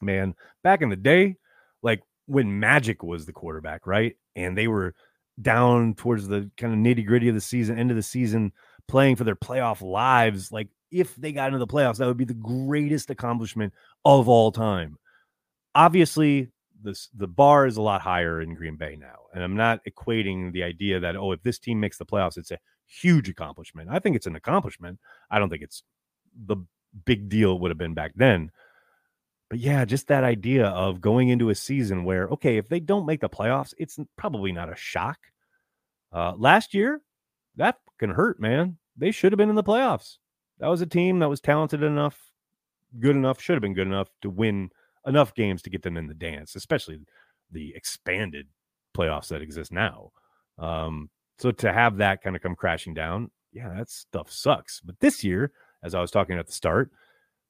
Man, 0.00 0.34
back 0.64 0.82
in 0.82 0.88
the 0.88 0.96
day, 0.96 1.36
like 1.82 2.02
when 2.26 2.58
Magic 2.58 3.02
was 3.02 3.26
the 3.26 3.32
quarterback, 3.32 3.86
right? 3.86 4.16
And 4.34 4.56
they 4.56 4.66
were 4.66 4.94
down 5.40 5.94
towards 5.94 6.28
the 6.28 6.50
kind 6.56 6.72
of 6.72 6.78
nitty 6.78 7.06
gritty 7.06 7.28
of 7.28 7.34
the 7.34 7.40
season, 7.40 7.78
end 7.78 7.90
of 7.90 7.96
the 7.96 8.02
season, 8.02 8.52
playing 8.88 9.16
for 9.16 9.24
their 9.24 9.36
playoff 9.36 9.82
lives. 9.82 10.50
Like 10.50 10.68
if 10.90 11.14
they 11.16 11.32
got 11.32 11.48
into 11.48 11.58
the 11.58 11.66
playoffs, 11.66 11.98
that 11.98 12.06
would 12.06 12.16
be 12.16 12.24
the 12.24 12.34
greatest 12.34 13.10
accomplishment 13.10 13.72
of 14.04 14.28
all 14.28 14.52
time. 14.52 14.98
Obviously, 15.74 16.48
this 16.82 17.08
the 17.14 17.26
bar 17.26 17.66
is 17.66 17.76
a 17.76 17.82
lot 17.82 18.00
higher 18.00 18.40
in 18.40 18.54
Green 18.54 18.76
Bay 18.76 18.96
now, 18.98 19.26
and 19.34 19.42
I'm 19.42 19.56
not 19.56 19.80
equating 19.84 20.52
the 20.52 20.62
idea 20.62 21.00
that 21.00 21.16
oh, 21.16 21.32
if 21.32 21.42
this 21.42 21.58
team 21.58 21.80
makes 21.80 21.98
the 21.98 22.06
playoffs, 22.06 22.36
it's 22.36 22.50
a 22.50 22.58
huge 22.86 23.28
accomplishment. 23.28 23.88
I 23.90 23.98
think 23.98 24.16
it's 24.16 24.26
an 24.26 24.36
accomplishment. 24.36 24.98
I 25.30 25.38
don't 25.38 25.48
think 25.48 25.62
it's 25.62 25.82
the 26.46 26.56
big 27.04 27.28
deal 27.28 27.54
it 27.54 27.60
would 27.60 27.70
have 27.70 27.78
been 27.78 27.94
back 27.94 28.12
then. 28.16 28.50
But 29.48 29.58
yeah, 29.58 29.84
just 29.84 30.08
that 30.08 30.24
idea 30.24 30.66
of 30.66 31.00
going 31.00 31.28
into 31.28 31.50
a 31.50 31.54
season 31.54 32.04
where 32.04 32.28
okay, 32.28 32.56
if 32.56 32.68
they 32.68 32.80
don't 32.80 33.06
make 33.06 33.20
the 33.20 33.28
playoffs, 33.28 33.74
it's 33.78 33.98
probably 34.16 34.52
not 34.52 34.72
a 34.72 34.76
shock. 34.76 35.18
Uh, 36.12 36.34
last 36.36 36.74
year, 36.74 37.00
that 37.56 37.78
can 37.98 38.10
hurt, 38.10 38.38
man. 38.38 38.78
They 38.96 39.10
should 39.10 39.32
have 39.32 39.38
been 39.38 39.48
in 39.48 39.54
the 39.54 39.64
playoffs 39.64 40.18
that 40.62 40.68
was 40.68 40.80
a 40.80 40.86
team 40.86 41.18
that 41.18 41.28
was 41.28 41.40
talented 41.40 41.82
enough, 41.82 42.16
good 43.00 43.16
enough, 43.16 43.40
should 43.40 43.54
have 43.54 43.62
been 43.62 43.74
good 43.74 43.88
enough 43.88 44.08
to 44.22 44.30
win 44.30 44.70
enough 45.06 45.34
games 45.34 45.62
to 45.62 45.70
get 45.70 45.82
them 45.82 45.96
in 45.96 46.06
the 46.06 46.14
dance, 46.14 46.54
especially 46.54 47.00
the 47.50 47.72
expanded 47.74 48.48
playoffs 48.96 49.28
that 49.28 49.42
exist 49.42 49.72
now. 49.72 50.10
Um, 50.58 51.10
so 51.38 51.50
to 51.50 51.72
have 51.72 51.96
that 51.98 52.22
kind 52.22 52.36
of 52.36 52.42
come 52.42 52.54
crashing 52.54 52.94
down, 52.94 53.30
yeah, 53.52 53.72
that 53.76 53.90
stuff 53.90 54.30
sucks. 54.30 54.80
But 54.80 55.00
this 55.00 55.24
year, 55.24 55.52
as 55.82 55.94
I 55.94 56.00
was 56.00 56.10
talking 56.10 56.38
at 56.38 56.46
the 56.46 56.52
start, 56.52 56.90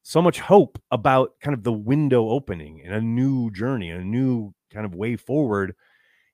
so 0.03 0.21
much 0.21 0.41
hope 0.41 0.81
about 0.91 1.35
kind 1.41 1.55
of 1.55 1.63
the 1.63 1.73
window 1.73 2.29
opening 2.29 2.83
and 2.85 2.95
a 2.95 3.01
new 3.01 3.51
journey, 3.51 3.91
a 3.91 4.03
new 4.03 4.53
kind 4.73 4.85
of 4.85 4.95
way 4.95 5.17
forward. 5.17 5.75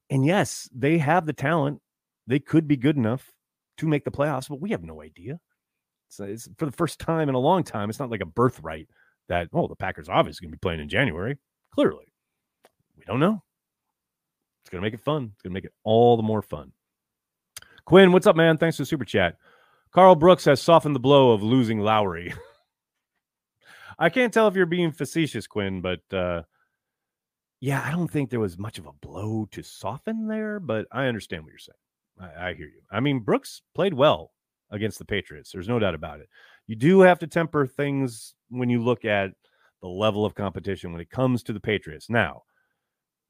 And 0.09 0.25
yes, 0.25 0.69
they 0.75 0.99
have 0.99 1.27
the 1.27 1.33
talent. 1.35 1.81
They 2.27 2.39
could 2.39 2.67
be 2.67 2.77
good 2.77 2.97
enough 2.97 3.33
to 3.79 3.87
make 3.87 4.05
the 4.05 4.11
playoffs, 4.11 4.49
but 4.49 4.61
we 4.61 4.71
have 4.71 4.83
no 4.83 5.03
idea. 5.03 5.41
It's, 6.09 6.21
it's 6.21 6.49
for 6.57 6.67
the 6.67 6.73
first 6.73 6.99
time 6.99 7.29
in 7.29 7.35
a 7.35 7.41
long 7.41 7.63
time. 7.63 7.91
It's 7.91 7.99
not 7.99 8.11
like 8.11 8.23
a 8.23 8.27
birthright 8.27 8.89
that 9.29 9.49
oh 9.53 9.69
the 9.69 9.77
Packers 9.77 10.09
obviously 10.09 10.47
going 10.47 10.53
to 10.53 10.57
be 10.57 10.61
playing 10.61 10.81
in 10.81 10.89
January. 10.89 11.39
Clearly, 11.73 12.07
we 12.97 13.05
don't 13.07 13.21
know. 13.21 13.43
It's 14.63 14.71
going 14.71 14.83
to 14.83 14.87
make 14.87 14.95
it 14.95 15.05
fun. 15.05 15.31
It's 15.33 15.43
going 15.43 15.53
to 15.53 15.55
make 15.55 15.65
it 15.65 15.73
all 15.85 16.17
the 16.17 16.23
more 16.23 16.43
fun. 16.43 16.73
Quinn, 17.85 18.13
what's 18.13 18.27
up, 18.27 18.37
man? 18.37 18.59
Thanks 18.59 18.77
for 18.77 18.83
the 18.83 18.87
super 18.87 19.05
chat. 19.05 19.37
Karl 19.93 20.15
Brooks 20.15 20.45
has 20.45 20.61
softened 20.61 20.95
the 20.95 21.01
blow 21.01 21.33
of 21.33 21.43
losing 21.43 21.81
Lowry. 21.81 22.35
I 23.99 24.11
can't 24.11 24.33
tell 24.33 24.47
if 24.47 24.55
you're 24.55 24.67
being 24.67 24.93
facetious, 24.93 25.47
Quinn, 25.47 25.81
but 25.81 26.01
uh, 26.13 26.43
yeah, 27.61 27.83
I 27.85 27.91
don't 27.91 28.09
think 28.09 28.31
there 28.31 28.41
was 28.41 28.59
much 28.59 28.79
of 28.79 28.87
a 28.87 28.93
blow 28.93 29.49
to 29.53 29.63
soften 29.63 30.29
there, 30.29 30.61
but 30.61 30.87
I 30.93 31.07
understand 31.07 31.45
what 31.45 31.51
you're 31.51 31.59
saying. 31.59 32.33
I, 32.37 32.51
I 32.51 32.55
hear 32.55 32.67
you. 32.67 32.83
I 32.91 33.01
mean, 33.01 33.21
Brooks 33.21 33.63
played 33.75 33.95
well 33.95 34.33
against 34.71 34.99
the 34.99 35.05
Patriots. 35.05 35.51
There's 35.51 35.69
no 35.69 35.79
doubt 35.79 35.95
about 35.95 36.21
it. 36.21 36.29
You 36.69 36.77
do 36.77 37.01
have 37.01 37.19
to 37.21 37.27
temper 37.27 37.67
things 37.67 38.35
when 38.51 38.69
you 38.69 38.83
look 38.83 39.07
at 39.07 39.31
the 39.81 39.89
level 39.89 40.25
of 40.25 40.35
competition 40.35 40.93
when 40.93 41.01
it 41.01 41.11
comes 41.11 41.43
to 41.45 41.55
the 41.55 41.61
Patriots. 41.61 42.11
Now, 42.11 42.43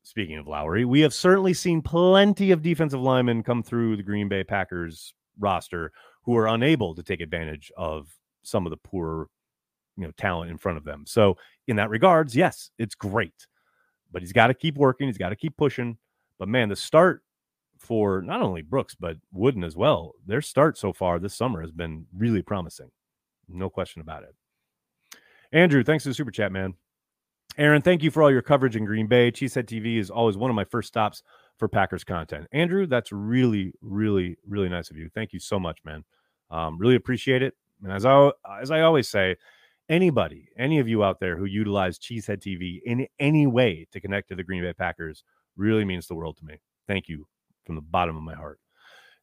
speaking 0.03 0.39
of 0.39 0.49
Lowry, 0.49 0.85
we 0.85 1.01
have 1.01 1.15
certainly 1.15 1.55
seen 1.55 1.81
plenty 1.81 2.51
of 2.51 2.63
defensive 2.63 3.01
linemen 3.01 3.45
come 3.45 3.63
through 3.63 3.97
the 3.97 4.03
Green 4.03 4.29
Bay 4.29 4.43
Packers 4.43 5.15
roster 5.39 5.93
who 6.25 6.37
are 6.37 6.49
unable 6.49 6.97
to 6.97 7.03
take 7.03 7.21
advantage 7.21 7.71
of 7.77 8.09
some 8.43 8.67
of 8.67 8.71
the 8.71 8.77
poor, 8.77 9.29
you 9.97 10.05
know, 10.05 10.13
talent 10.17 10.51
in 10.51 10.59
front 10.59 10.77
of 10.77 10.85
them. 10.85 11.05
So, 11.07 11.37
in 11.69 11.77
that 11.77 11.91
regards, 11.91 12.35
yes, 12.35 12.71
it's 12.77 12.97
great. 12.97 13.47
But 14.11 14.23
he's 14.23 14.33
got 14.33 14.49
to 14.49 14.55
keep 14.55 14.77
working, 14.77 15.07
he's 15.07 15.19
got 15.19 15.29
to 15.29 15.37
keep 15.37 15.57
pushing. 15.57 15.99
But 16.41 16.49
man, 16.49 16.71
the 16.71 16.77
start 16.77 17.23
for 17.79 18.21
not 18.21 18.43
only 18.43 18.63
Brooks 18.63 18.97
but 18.99 19.17
Wooden 19.33 19.63
as 19.63 19.77
well. 19.77 20.15
Their 20.27 20.43
start 20.43 20.77
so 20.77 20.93
far 20.93 21.21
this 21.21 21.37
summer 21.37 21.61
has 21.61 21.71
been 21.71 22.07
really 22.17 22.43
promising. 22.43 22.91
No 23.49 23.71
question 23.71 24.03
about 24.03 24.25
it. 24.25 24.35
Andrew, 25.53 25.83
thanks 25.83 26.05
for 26.05 26.11
the 26.11 26.15
super 26.15 26.31
chat, 26.31 26.53
man. 26.53 26.75
Aaron, 27.57 27.83
thank 27.83 28.03
you 28.03 28.11
for 28.11 28.23
all 28.23 28.31
your 28.31 28.43
coverage 28.43 28.77
in 28.77 28.85
Green 28.85 29.07
Bay. 29.07 29.33
Cheesehead 29.33 29.65
TV 29.65 29.99
is 29.99 30.11
always 30.11 30.37
one 30.37 30.51
of 30.51 30.55
my 30.55 30.65
first 30.65 30.89
stops 30.89 31.23
for 31.59 31.67
Packers 31.67 32.05
content. 32.05 32.47
Andrew, 32.53 32.87
that's 32.87 33.11
really, 33.11 33.73
really, 33.81 34.37
really 34.47 34.69
nice 34.69 34.91
of 34.91 34.97
you. 34.97 35.11
Thank 35.15 35.33
you 35.33 35.41
so 35.41 35.59
much, 35.59 35.79
man. 35.85 36.05
Um, 36.51 36.79
really 36.79 36.95
appreciate 36.95 37.43
it. 37.43 37.55
And 37.83 37.93
as 37.93 38.07
I 38.07 38.31
as 38.61 38.71
I 38.71 38.83
always 38.83 39.09
say, 39.09 39.37
anybody, 39.89 40.49
any 40.57 40.79
of 40.79 40.89
you 40.89 41.03
out 41.03 41.21
there 41.21 41.37
who 41.37 41.47
utilize 41.47 41.99
Cheesehead 41.99 42.41
TV 42.41 42.81
in 42.85 43.07
any 43.19 43.47
way 43.47 43.87
to 43.93 44.01
connect 44.01 44.29
to 44.29 44.35
the 44.35 44.45
Green 44.45 44.63
Bay 44.63 44.73
Packers 44.73 45.25
really 45.57 45.85
means 45.85 46.07
the 46.07 46.15
world 46.15 46.37
to 46.39 46.45
me. 46.45 46.61
Thank 46.87 47.09
you 47.09 47.27
from 47.65 47.75
the 47.75 47.83
bottom 47.83 48.17
of 48.17 48.23
my 48.23 48.35
heart. 48.35 48.61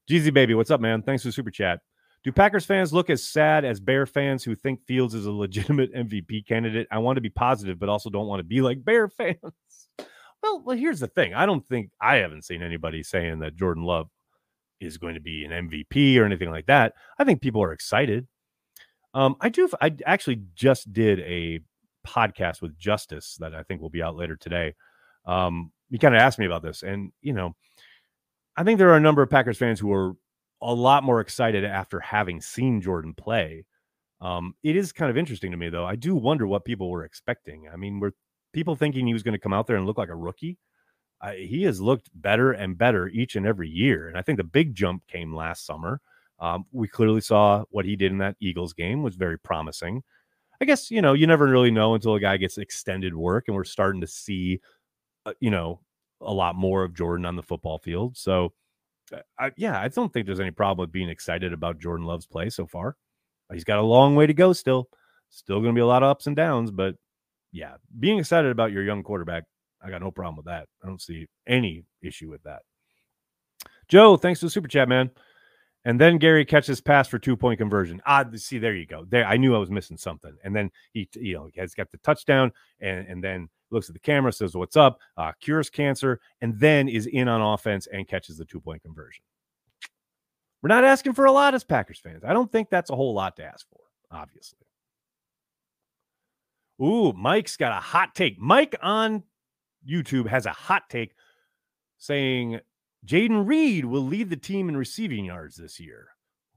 Jeezy 0.10 0.34
baby, 0.34 0.54
what's 0.54 0.72
up, 0.72 0.82
man? 0.82 1.02
Thanks 1.02 1.24
for 1.24 1.32
super 1.32 1.52
chat. 1.52 1.80
Do 2.26 2.32
Packers 2.32 2.66
fans 2.66 2.92
look 2.92 3.12
as 3.12 3.24
sad 3.24 3.66
as 3.66 3.80
Bear 3.80 4.08
fans 4.08 4.44
who 4.44 4.56
think 4.56 4.84
Fields 4.88 5.14
is 5.14 5.28
a 5.28 5.32
legitimate 5.32 5.94
MVP 5.96 6.48
candidate? 6.48 6.88
I 6.90 6.98
want 6.98 7.18
to 7.18 7.22
be 7.22 7.30
positive, 7.30 7.78
but 7.78 7.88
also 7.88 8.10
don't 8.10 8.26
want 8.26 8.40
to 8.40 8.44
be 8.44 8.62
like 8.62 8.84
Bear 8.84 9.08
fans. 9.08 9.38
Well, 10.44 10.62
well, 10.64 10.78
here's 10.78 11.00
the 11.00 11.08
thing. 11.08 11.34
I 11.34 11.48
don't 11.48 11.66
think 11.66 11.90
I 12.00 12.18
haven't 12.18 12.46
seen 12.46 12.62
anybody 12.62 13.02
saying 13.02 13.40
that 13.40 13.56
Jordan 13.56 13.84
Love 13.84 14.10
is 14.80 15.00
going 15.00 15.16
to 15.16 15.20
be 15.20 15.44
an 15.44 15.50
MVP 15.50 16.20
or 16.20 16.26
anything 16.26 16.52
like 16.52 16.68
that. 16.68 16.94
I 17.18 17.24
think 17.24 17.42
people 17.42 17.64
are 17.64 17.72
excited. 17.72 18.28
Um, 19.16 19.38
I 19.42 19.50
do. 19.50 19.68
I 19.82 19.96
actually 20.06 20.44
just 20.54 20.94
did 20.94 21.22
a 21.22 21.62
podcast 22.06 22.62
with 22.62 22.78
Justice 22.78 23.38
that 23.40 23.56
I 23.56 23.64
think 23.64 23.82
will 23.82 23.90
be 23.90 24.04
out 24.04 24.18
later 24.18 24.36
today. 24.36 24.76
Um, 25.26 25.72
he 25.90 25.98
kind 25.98 26.14
of 26.14 26.22
asked 26.22 26.38
me 26.38 26.46
about 26.46 26.62
this, 26.62 26.84
and 26.84 27.12
you 27.22 27.34
know, 27.34 27.56
I 28.56 28.64
think 28.64 28.78
there 28.78 28.90
are 28.90 28.98
a 28.98 29.02
number 29.02 29.24
of 29.24 29.32
Packers 29.32 29.58
fans 29.58 29.80
who 29.80 29.92
are 29.94 30.14
a 30.62 30.74
lot 30.74 31.04
more 31.04 31.22
excited 31.22 31.64
after 31.64 32.00
having 32.00 32.42
seen 32.42 32.82
Jordan 32.82 33.14
play. 33.14 33.66
Um, 34.22 34.56
it 34.64 34.76
is 34.76 34.92
kind 34.92 35.12
of 35.12 35.18
interesting 35.18 35.52
to 35.52 35.58
me, 35.58 35.70
though. 35.70 35.86
I 35.86 35.96
do 35.96 36.16
wonder 36.16 36.48
what 36.48 36.66
people 36.66 36.90
were 36.90 37.04
expecting. 37.04 37.68
I 37.72 37.76
mean, 37.76 38.00
were 38.00 38.14
people 38.54 38.76
thinking 38.76 39.06
he 39.06 39.14
was 39.14 39.24
going 39.24 39.34
to 39.34 39.40
come 39.40 39.54
out 39.54 39.68
there 39.68 39.76
and 39.76 39.86
look 39.86 39.98
like 39.98 40.10
a 40.10 40.16
rookie? 40.16 40.58
He 41.34 41.64
has 41.64 41.82
looked 41.82 42.10
better 42.14 42.52
and 42.52 42.78
better 42.78 43.08
each 43.08 43.36
and 43.36 43.48
every 43.48 43.68
year, 43.70 44.08
and 44.08 44.18
I 44.18 44.22
think 44.22 44.38
the 44.38 44.44
big 44.44 44.76
jump 44.76 45.08
came 45.08 45.36
last 45.36 45.66
summer. 45.66 46.00
Um, 46.40 46.66
we 46.72 46.88
clearly 46.88 47.22
saw 47.22 47.64
what 47.70 47.86
he 47.86 47.96
did 47.96 48.12
in 48.12 48.20
that 48.20 48.36
Eagles 48.40 48.74
game 48.74 49.02
was 49.02 49.16
very 49.16 49.40
promising. 49.40 50.04
I 50.62 50.66
guess 50.66 50.92
you 50.92 51.02
know 51.02 51.14
you 51.14 51.28
never 51.28 51.48
really 51.48 51.72
know 51.72 51.96
until 51.96 52.16
a 52.16 52.20
guy 52.20 52.38
gets 52.38 52.58
extended 52.58 53.16
work, 53.16 53.46
and 53.48 53.56
we're 53.56 53.64
starting 53.64 54.02
to 54.02 54.08
see, 54.08 54.62
uh, 55.26 55.34
you 55.40 55.50
know, 55.50 55.80
a 56.22 56.34
lot 56.34 56.56
more 56.56 56.84
of 56.84 56.94
Jordan 56.94 57.26
on 57.26 57.36
the 57.36 57.44
football 57.44 57.80
field. 57.80 58.18
So, 58.18 58.54
I, 59.40 59.52
yeah, 59.58 59.80
I 59.80 59.88
don't 59.88 60.12
think 60.12 60.26
there's 60.26 60.40
any 60.40 60.52
problem 60.52 60.84
with 60.84 60.92
being 60.92 61.10
excited 61.10 61.54
about 61.54 61.80
Jordan 61.80 62.06
Love's 62.06 62.26
play 62.26 62.50
so 62.50 62.66
far. 62.66 62.96
He's 63.54 63.64
got 63.64 63.80
a 63.80 63.84
long 63.84 64.16
way 64.16 64.26
to 64.26 64.34
go 64.34 64.54
still. 64.54 64.90
Still 65.30 65.60
going 65.60 65.74
to 65.74 65.78
be 65.78 65.82
a 65.82 65.86
lot 65.86 66.04
of 66.04 66.10
ups 66.10 66.28
and 66.28 66.36
downs, 66.36 66.72
but 66.72 66.96
yeah, 67.52 67.76
being 68.00 68.20
excited 68.20 68.52
about 68.52 68.72
your 68.72 68.84
young 68.84 69.04
quarterback, 69.04 69.44
I 69.82 69.90
got 69.90 70.02
no 70.02 70.12
problem 70.12 70.36
with 70.38 70.46
that. 70.46 70.68
I 70.84 70.88
don't 70.88 71.02
see 71.02 71.28
any 71.48 71.84
issue 72.02 72.30
with 72.30 72.44
that. 72.44 72.62
Joe, 73.88 74.18
thanks 74.18 74.40
for 74.40 74.48
the 74.48 74.50
super 74.50 74.68
chat, 74.68 74.90
man. 74.90 75.12
And 75.86 76.02
then 76.02 76.18
Gary 76.18 76.46
catches 76.46 76.82
pass 76.82 77.08
for 77.08 77.20
two 77.20 77.38
point 77.38 77.60
conversion. 77.60 78.02
Ah, 78.06 78.26
see, 78.36 78.58
there 78.58 78.76
you 78.76 78.88
go. 78.88 79.06
There, 79.08 79.26
I 79.26 79.38
knew 79.38 79.56
I 79.56 79.60
was 79.60 79.70
missing 79.70 79.98
something. 79.98 80.36
And 80.44 80.56
then 80.56 80.72
he, 80.94 81.08
you 81.14 81.36
know, 81.36 81.50
he 81.54 81.60
has 81.62 81.76
got 81.76 81.92
the 81.92 81.98
touchdown, 82.00 82.52
and 82.80 83.08
and 83.08 83.24
then 83.24 83.50
looks 83.72 83.90
at 83.90 83.94
the 83.94 84.00
camera, 84.00 84.32
says, 84.32 84.56
"What's 84.56 84.76
up?" 84.76 85.00
Uh, 85.18 85.32
cures 85.40 85.70
cancer, 85.70 86.20
and 86.42 86.60
then 86.60 86.88
is 86.88 87.08
in 87.08 87.28
on 87.28 87.42
offense 87.42 87.88
and 87.88 88.08
catches 88.08 88.38
the 88.38 88.46
two 88.46 88.60
point 88.60 88.82
conversion. 88.82 89.24
We're 90.62 90.70
not 90.70 90.84
asking 90.84 91.14
for 91.14 91.26
a 91.26 91.32
lot 91.32 91.54
as 91.54 91.64
Packers 91.64 92.00
fans. 92.00 92.24
I 92.24 92.34
don't 92.34 92.52
think 92.52 92.70
that's 92.70 92.90
a 92.90 92.96
whole 92.96 93.14
lot 93.14 93.36
to 93.38 93.46
ask 93.46 93.68
for, 93.70 93.82
obviously. 94.12 94.66
Ooh, 96.82 97.14
Mike's 97.14 97.56
got 97.56 97.72
a 97.72 97.82
hot 97.82 98.16
take. 98.16 98.40
Mike 98.40 98.76
on 98.82 99.24
YouTube 99.88 100.28
has 100.28 100.46
a 100.46 100.52
hot 100.52 100.90
take 100.90 101.14
saying 101.98 102.60
Jayden 103.06 103.48
Reed 103.48 103.86
will 103.86 104.02
lead 104.02 104.30
the 104.30 104.38
team 104.38 104.68
in 104.68 104.76
receiving 104.76 105.26
yards 105.26 105.56
this 105.56 105.80
year. 105.80 106.08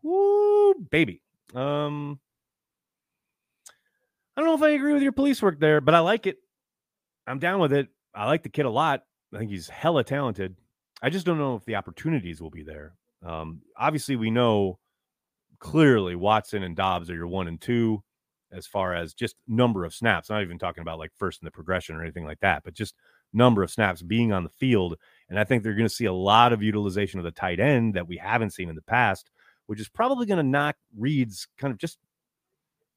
Woo, 0.03 0.75
baby. 0.91 1.21
Um, 1.55 2.19
I 4.37 4.41
don't 4.41 4.49
know 4.49 4.55
if 4.55 4.63
I 4.63 4.75
agree 4.75 4.93
with 4.93 5.03
your 5.03 5.13
police 5.13 5.43
work 5.43 5.61
there, 5.61 5.81
but 5.81 5.95
I 5.95 5.99
like 6.01 6.27
it. 6.27 6.39
I'm 7.29 7.39
down 7.39 7.61
with 7.61 7.73
it. 7.73 7.89
I 8.15 8.27
like 8.27 8.43
the 8.43 8.49
kid 8.49 8.67
a 8.67 8.71
lot. 8.71 9.05
I 9.35 9.39
think 9.39 9.51
he's 9.51 9.69
hella 9.69 10.05
talented. 10.05 10.57
I 11.03 11.11
just 11.11 11.27
don't 11.27 11.39
know 11.39 11.55
if 11.55 11.65
the 11.65 11.77
opportunities 11.77 12.41
will 12.41 12.51
be 12.51 12.63
there. 12.63 12.95
Um, 13.25 13.63
obviously, 13.77 14.17
we 14.17 14.31
know 14.31 14.79
clearly 15.59 16.15
Watson 16.15 16.63
and 16.63 16.77
Doubs 16.77 17.11
are 17.11 17.15
your 17.15 17.27
one 17.27 17.49
and 17.49 17.61
two 17.61 18.03
as 18.51 18.67
far 18.67 18.95
as 18.95 19.15
just 19.15 19.37
number 19.47 19.85
of 19.85 19.95
snaps. 19.95 20.31
Not 20.31 20.43
even 20.43 20.59
talking 20.59 20.83
about 20.83 20.99
like 20.99 21.13
first 21.17 21.43
in 21.43 21.45
the 21.45 21.51
progression 21.51 21.97
or 21.97 22.03
anything 22.03 22.25
like 22.25 22.41
that, 22.41 22.65
but 22.65 22.75
just 22.75 22.95
number 23.33 23.63
of 23.63 23.71
snaps 23.71 24.03
being 24.03 24.33
on 24.33 24.45
the 24.45 24.51
field. 24.51 24.97
And 25.29 25.39
I 25.39 25.45
think 25.45 25.63
they're 25.63 25.75
going 25.75 25.89
to 25.89 25.95
see 25.95 26.07
a 26.07 26.13
lot 26.13 26.53
of 26.53 26.63
utilization 26.63 27.21
of 27.21 27.25
the 27.25 27.31
tight 27.31 27.61
end 27.61 27.95
that 27.95 28.09
we 28.09 28.17
haven't 28.17 28.55
seen 28.55 28.69
in 28.69 28.75
the 28.75 28.83
past, 28.83 29.31
which 29.67 29.81
is 29.81 29.89
probably 29.89 30.27
going 30.27 30.39
to 30.39 30.43
knock 30.43 30.77
Reed's 30.97 31.47
kind 31.59 31.71
of 31.73 31.79
just 31.79 31.99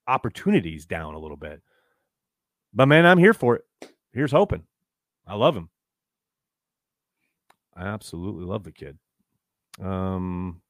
opportunities 0.08 0.86
down 0.86 1.13
a 1.13 1.20
little 1.20 1.38
bit. 1.38 1.62
But 2.74 2.86
man, 2.86 3.06
I'm 3.06 3.17
here 3.17 3.34
for 3.34 3.58
it. 3.58 3.65
Here's 4.13 4.32
hoping. 4.32 4.63
I 5.26 5.36
love 5.36 5.56
him. 5.56 5.69
I 7.76 7.88
absolutely 7.88 8.45
love 8.45 8.63
the 8.63 8.71
kid. 8.71 8.97
Um, 9.82 10.62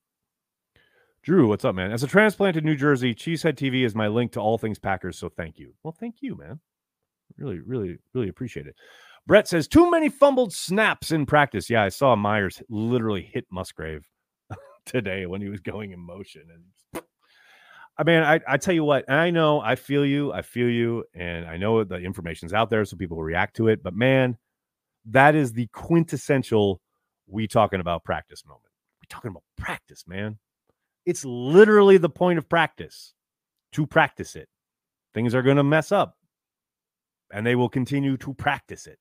Drew, 1.24 1.48
what's 1.48 1.66
up, 1.66 1.76
man? 1.76 1.92
As 1.92 2.04
a 2.04 2.08
transplant 2.08 2.56
to 2.56 2.62
New 2.62 2.76
Jersey, 2.76 3.14
Cheesehead 3.14 3.56
TV 3.56 3.86
is 3.86 3.96
my 3.96 4.08
link 4.08 4.32
to 4.34 4.40
all 4.40 4.58
things 4.58 4.80
Packers. 4.80 5.18
So 5.18 5.30
thank 5.30 5.58
you. 5.58 5.74
Well, 5.84 5.96
thank 6.00 6.16
you, 6.22 6.36
man. 6.36 6.60
Really, 7.38 7.60
really, 7.60 7.98
really 8.14 8.30
appreciate 8.30 8.68
it. 8.68 8.76
Brett 9.28 9.48
says 9.48 9.68
too 9.68 9.90
many 9.90 10.10
fumbled 10.10 10.54
snaps 10.54 11.12
in 11.12 11.26
practice. 11.26 11.70
Yeah, 11.70 11.84
I 11.84 11.90
saw 11.90 12.16
Myers 12.16 12.62
literally 12.70 13.22
hit 13.22 13.46
Musgrave 13.52 14.06
today 14.86 15.26
when 15.26 15.42
he 15.42 15.50
was 15.50 15.60
going 15.60 15.92
in 15.92 16.00
motion. 16.00 16.44
And 16.52 17.01
I 17.98 18.04
mean, 18.04 18.24
I, 18.24 18.40
I 18.48 18.58
tell 18.58 18.74
you 18.74 18.84
what, 18.84 19.10
I 19.10 19.30
know 19.30 19.60
I 19.60 19.76
feel 19.76 20.06
you, 20.06 20.32
I 20.32 20.42
feel 20.42 20.70
you, 20.70 21.04
and 21.14 21.46
I 21.46 21.58
know 21.58 21.84
the 21.84 21.98
information's 21.98 22.54
out 22.54 22.70
there, 22.70 22.84
so 22.86 22.98
people 22.98 23.18
will 23.18 23.24
react 23.24 23.58
to 23.58 23.68
it. 23.68 23.84
But 23.84 23.94
man, 23.94 24.38
that 25.06 25.36
is 25.36 25.54
the 25.54 25.68
quintessential 25.68 26.82
we 27.28 27.48
talking 27.48 27.80
about 27.80 28.04
practice 28.04 28.44
moment. 28.46 28.72
We 29.02 29.08
talking 29.10 29.30
about 29.30 29.44
practice, 29.58 30.06
man. 30.08 30.40
It's 31.06 31.26
literally 31.26 31.98
the 31.98 32.10
point 32.10 32.38
of 32.38 32.48
practice 32.48 33.14
to 33.74 33.86
practice 33.86 34.36
it. 34.36 34.48
Things 35.14 35.36
are 35.36 35.42
going 35.42 35.58
to 35.58 35.64
mess 35.64 35.92
up 35.92 36.18
and 37.32 37.46
they 37.46 37.56
will 37.56 37.70
continue 37.70 38.18
to 38.18 38.34
practice 38.34 38.88
it. 38.88 39.00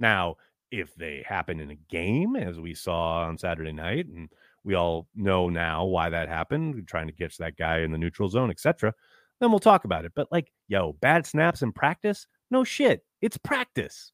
Now, 0.00 0.36
if 0.70 0.94
they 0.94 1.24
happen 1.26 1.60
in 1.60 1.70
a 1.70 1.78
game, 1.88 2.36
as 2.36 2.58
we 2.58 2.74
saw 2.74 3.24
on 3.24 3.38
Saturday 3.38 3.72
night, 3.72 4.06
and 4.06 4.28
we 4.64 4.74
all 4.74 5.08
know 5.14 5.48
now 5.48 5.84
why 5.84 6.10
that 6.10 6.28
happened, 6.28 6.86
trying 6.86 7.06
to 7.06 7.12
catch 7.12 7.36
that 7.38 7.56
guy 7.56 7.80
in 7.80 7.92
the 7.92 7.98
neutral 7.98 8.28
zone, 8.28 8.50
etc., 8.50 8.92
then 9.40 9.50
we'll 9.50 9.60
talk 9.60 9.84
about 9.84 10.04
it. 10.04 10.12
But 10.14 10.28
like, 10.30 10.50
yo, 10.68 10.94
bad 11.00 11.26
snaps 11.26 11.62
in 11.62 11.72
practice? 11.72 12.26
No 12.50 12.64
shit. 12.64 13.04
It's 13.20 13.36
practice. 13.36 14.12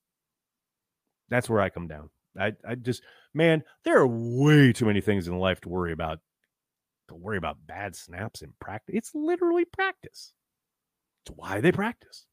That's 1.28 1.48
where 1.48 1.60
I 1.60 1.68
come 1.68 1.86
down. 1.86 2.10
I, 2.38 2.52
I 2.66 2.74
just, 2.74 3.02
man, 3.34 3.62
there 3.84 3.98
are 3.98 4.06
way 4.06 4.72
too 4.72 4.86
many 4.86 5.00
things 5.00 5.28
in 5.28 5.38
life 5.38 5.60
to 5.62 5.68
worry 5.68 5.92
about. 5.92 6.20
To 7.08 7.14
worry 7.16 7.38
about 7.38 7.58
bad 7.66 7.96
snaps 7.96 8.40
in 8.42 8.52
practice. 8.60 8.94
It's 8.96 9.14
literally 9.14 9.64
practice. 9.64 10.32
It's 11.26 11.36
why 11.36 11.60
they 11.60 11.72
practice. 11.72 12.26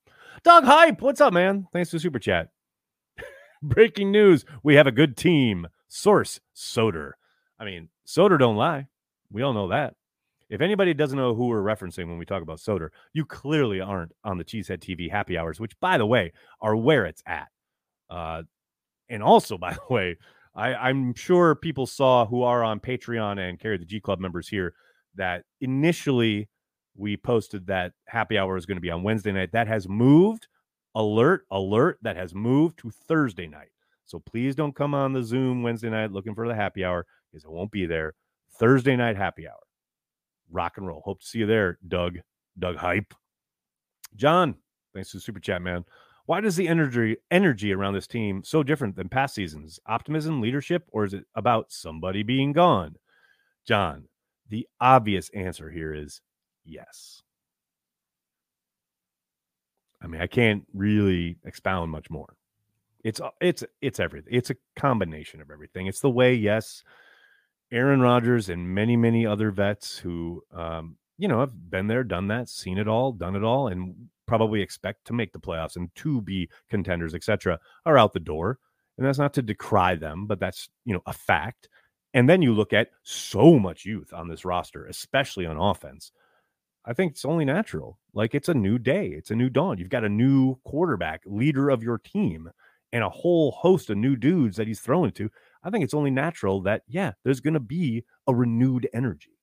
Doug 0.43 0.65
Hype, 0.65 1.01
what's 1.01 1.19
up, 1.19 1.33
man? 1.33 1.67
Thanks 1.73 1.89
for 1.89 1.97
super 1.97 2.19
chat. 2.19 2.49
Breaking 3.63 4.11
news: 4.11 4.45
We 4.63 4.75
have 4.75 4.85
a 4.85 4.91
good 4.91 5.17
team. 5.17 5.67
Source: 5.87 6.39
Soder. 6.55 7.13
I 7.59 7.65
mean, 7.65 7.89
Soder 8.05 8.37
don't 8.39 8.55
lie. 8.55 8.87
We 9.31 9.41
all 9.41 9.53
know 9.53 9.69
that. 9.69 9.95
If 10.49 10.61
anybody 10.61 10.93
doesn't 10.93 11.17
know 11.17 11.35
who 11.35 11.47
we're 11.47 11.61
referencing 11.61 12.07
when 12.07 12.17
we 12.17 12.25
talk 12.25 12.41
about 12.41 12.59
Soder, 12.59 12.89
you 13.13 13.25
clearly 13.25 13.81
aren't 13.81 14.13
on 14.23 14.37
the 14.37 14.45
Cheesehead 14.45 14.79
TV 14.79 15.11
happy 15.11 15.37
hours, 15.37 15.59
which, 15.59 15.77
by 15.79 15.97
the 15.97 16.05
way, 16.05 16.31
are 16.61 16.75
where 16.75 17.05
it's 17.05 17.21
at. 17.25 17.49
Uh, 18.09 18.43
and 19.09 19.21
also, 19.21 19.57
by 19.57 19.73
the 19.73 19.93
way, 19.93 20.17
I, 20.55 20.73
I'm 20.73 21.13
sure 21.13 21.55
people 21.55 21.85
saw 21.85 22.25
who 22.25 22.43
are 22.43 22.63
on 22.63 22.79
Patreon 22.79 23.39
and 23.39 23.59
carry 23.59 23.77
the 23.77 23.85
G 23.85 23.99
Club 23.99 24.19
members 24.19 24.47
here 24.47 24.73
that 25.15 25.43
initially 25.61 26.47
we 26.95 27.17
posted 27.17 27.67
that 27.67 27.93
happy 28.07 28.37
hour 28.37 28.57
is 28.57 28.65
going 28.65 28.77
to 28.77 28.81
be 28.81 28.91
on 28.91 29.03
Wednesday 29.03 29.31
night. 29.31 29.51
That 29.51 29.67
has 29.67 29.87
moved. 29.87 30.47
Alert, 30.95 31.45
alert, 31.51 31.99
that 32.01 32.15
has 32.15 32.33
moved 32.33 32.79
to 32.79 32.89
Thursday 32.89 33.45
night. 33.45 33.69
So 34.05 34.17
please 34.19 34.55
don't 34.55 34.75
come 34.75 34.95
on 34.95 35.13
the 35.13 35.21
Zoom 35.21 35.61
Wednesday 35.61 35.91
night 35.91 36.11
looking 36.11 36.33
for 36.33 36.47
the 36.47 36.55
happy 36.55 36.83
hour 36.83 37.05
because 37.37 37.49
it 37.49 37.55
won't 37.55 37.71
be 37.71 37.85
there. 37.85 38.13
Thursday 38.59 38.95
night 38.95 39.17
happy 39.17 39.47
hour. 39.47 39.55
Rock 40.49 40.77
and 40.77 40.87
roll. 40.87 41.01
Hope 41.01 41.21
to 41.21 41.25
see 41.25 41.39
you 41.39 41.45
there, 41.45 41.77
Doug. 41.87 42.17
Doug 42.57 42.77
Hype. 42.77 43.13
John, 44.15 44.55
thanks 44.93 45.11
for 45.11 45.17
the 45.17 45.21
super 45.21 45.39
chat, 45.39 45.61
man. 45.61 45.85
Why 46.25 46.41
does 46.41 46.55
the 46.55 46.67
energy 46.67 47.17
energy 47.29 47.71
around 47.71 47.93
this 47.93 48.07
team 48.07 48.43
so 48.43 48.63
different 48.63 48.95
than 48.95 49.09
past 49.09 49.35
seasons? 49.35 49.79
Optimism, 49.85 50.41
leadership, 50.41 50.85
or 50.91 51.05
is 51.05 51.13
it 51.13 51.25
about 51.35 51.71
somebody 51.71 52.23
being 52.23 52.51
gone? 52.51 52.95
John, 53.65 54.05
the 54.49 54.67
obvious 54.81 55.29
answer 55.29 55.69
here 55.69 55.93
is 55.93 56.21
yes. 56.65 57.21
I 60.01 60.07
mean, 60.07 60.21
I 60.21 60.27
can't 60.27 60.63
really 60.73 61.37
expound 61.45 61.91
much 61.91 62.09
more. 62.09 62.35
It's 63.03 63.21
it's 63.39 63.63
it's 63.81 63.99
everything. 63.99 64.33
It's 64.33 64.49
a 64.49 64.55
combination 64.75 65.39
of 65.41 65.51
everything. 65.51 65.87
It's 65.87 66.01
the 66.01 66.09
way, 66.09 66.33
yes, 66.33 66.83
Aaron 67.71 68.01
Rodgers 68.01 68.49
and 68.49 68.73
many 68.73 68.95
many 68.95 69.25
other 69.25 69.51
vets 69.51 69.97
who, 69.97 70.43
um, 70.53 70.97
you 71.17 71.27
know, 71.27 71.39
have 71.39 71.69
been 71.69 71.87
there, 71.87 72.03
done 72.03 72.27
that, 72.27 72.49
seen 72.49 72.77
it 72.77 72.87
all, 72.87 73.11
done 73.11 73.35
it 73.35 73.43
all, 73.43 73.67
and 73.67 74.09
probably 74.25 74.61
expect 74.61 75.05
to 75.05 75.13
make 75.13 75.33
the 75.33 75.39
playoffs 75.39 75.75
and 75.75 75.93
to 75.95 76.21
be 76.21 76.49
contenders, 76.69 77.13
etc., 77.13 77.59
are 77.85 77.97
out 77.97 78.13
the 78.13 78.19
door. 78.19 78.59
And 78.97 79.05
that's 79.05 79.19
not 79.19 79.33
to 79.35 79.41
decry 79.41 79.95
them, 79.95 80.25
but 80.27 80.39
that's 80.39 80.69
you 80.85 80.93
know 80.93 81.01
a 81.05 81.13
fact. 81.13 81.69
And 82.13 82.29
then 82.29 82.41
you 82.41 82.53
look 82.53 82.73
at 82.73 82.89
so 83.03 83.59
much 83.59 83.85
youth 83.85 84.13
on 84.13 84.27
this 84.27 84.45
roster, 84.45 84.85
especially 84.85 85.45
on 85.45 85.57
offense. 85.57 86.11
I 86.85 86.93
think 86.93 87.11
it's 87.11 87.25
only 87.25 87.43
natural. 87.45 87.99
Like 88.13 88.33
it's 88.33 88.49
a 88.49 88.53
new 88.53 88.79
day, 88.79 89.07
it's 89.09 89.29
a 89.29 89.35
new 89.35 89.49
dawn. 89.49 89.77
You've 89.77 89.89
got 89.89 90.05
a 90.05 90.09
new 90.09 90.55
quarterback, 90.63 91.21
leader 91.25 91.69
of 91.69 91.83
your 91.83 91.97
team, 91.97 92.49
and 92.93 93.03
a 93.03 93.09
whole 93.09 93.51
host 93.51 93.89
of 93.89 93.97
new 93.97 94.15
dudes 94.15 94.55
that 94.57 94.67
he's 94.67 94.79
throwing 94.79 95.11
to. 95.11 95.29
I 95.67 95.69
think 95.69 95.83
it's 95.83 95.93
only 95.93 96.11
natural 96.11 96.61
that, 96.61 96.83
yeah, 96.87 97.11
there's 97.25 97.41
going 97.41 97.55
to 97.55 97.59
be 97.59 98.05
a 98.25 98.33
renewed 98.33 98.87
energy. 98.93 99.37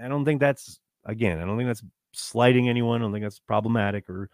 I 0.00 0.06
don't 0.06 0.24
think 0.24 0.38
that's, 0.38 0.78
again, 1.04 1.40
I 1.40 1.44
don't 1.44 1.56
think 1.56 1.68
that's 1.68 1.82
slighting 2.12 2.68
anyone. 2.68 3.00
I 3.00 3.04
don't 3.04 3.12
think 3.12 3.24
that's 3.24 3.40
problematic 3.40 4.08
or 4.08 4.30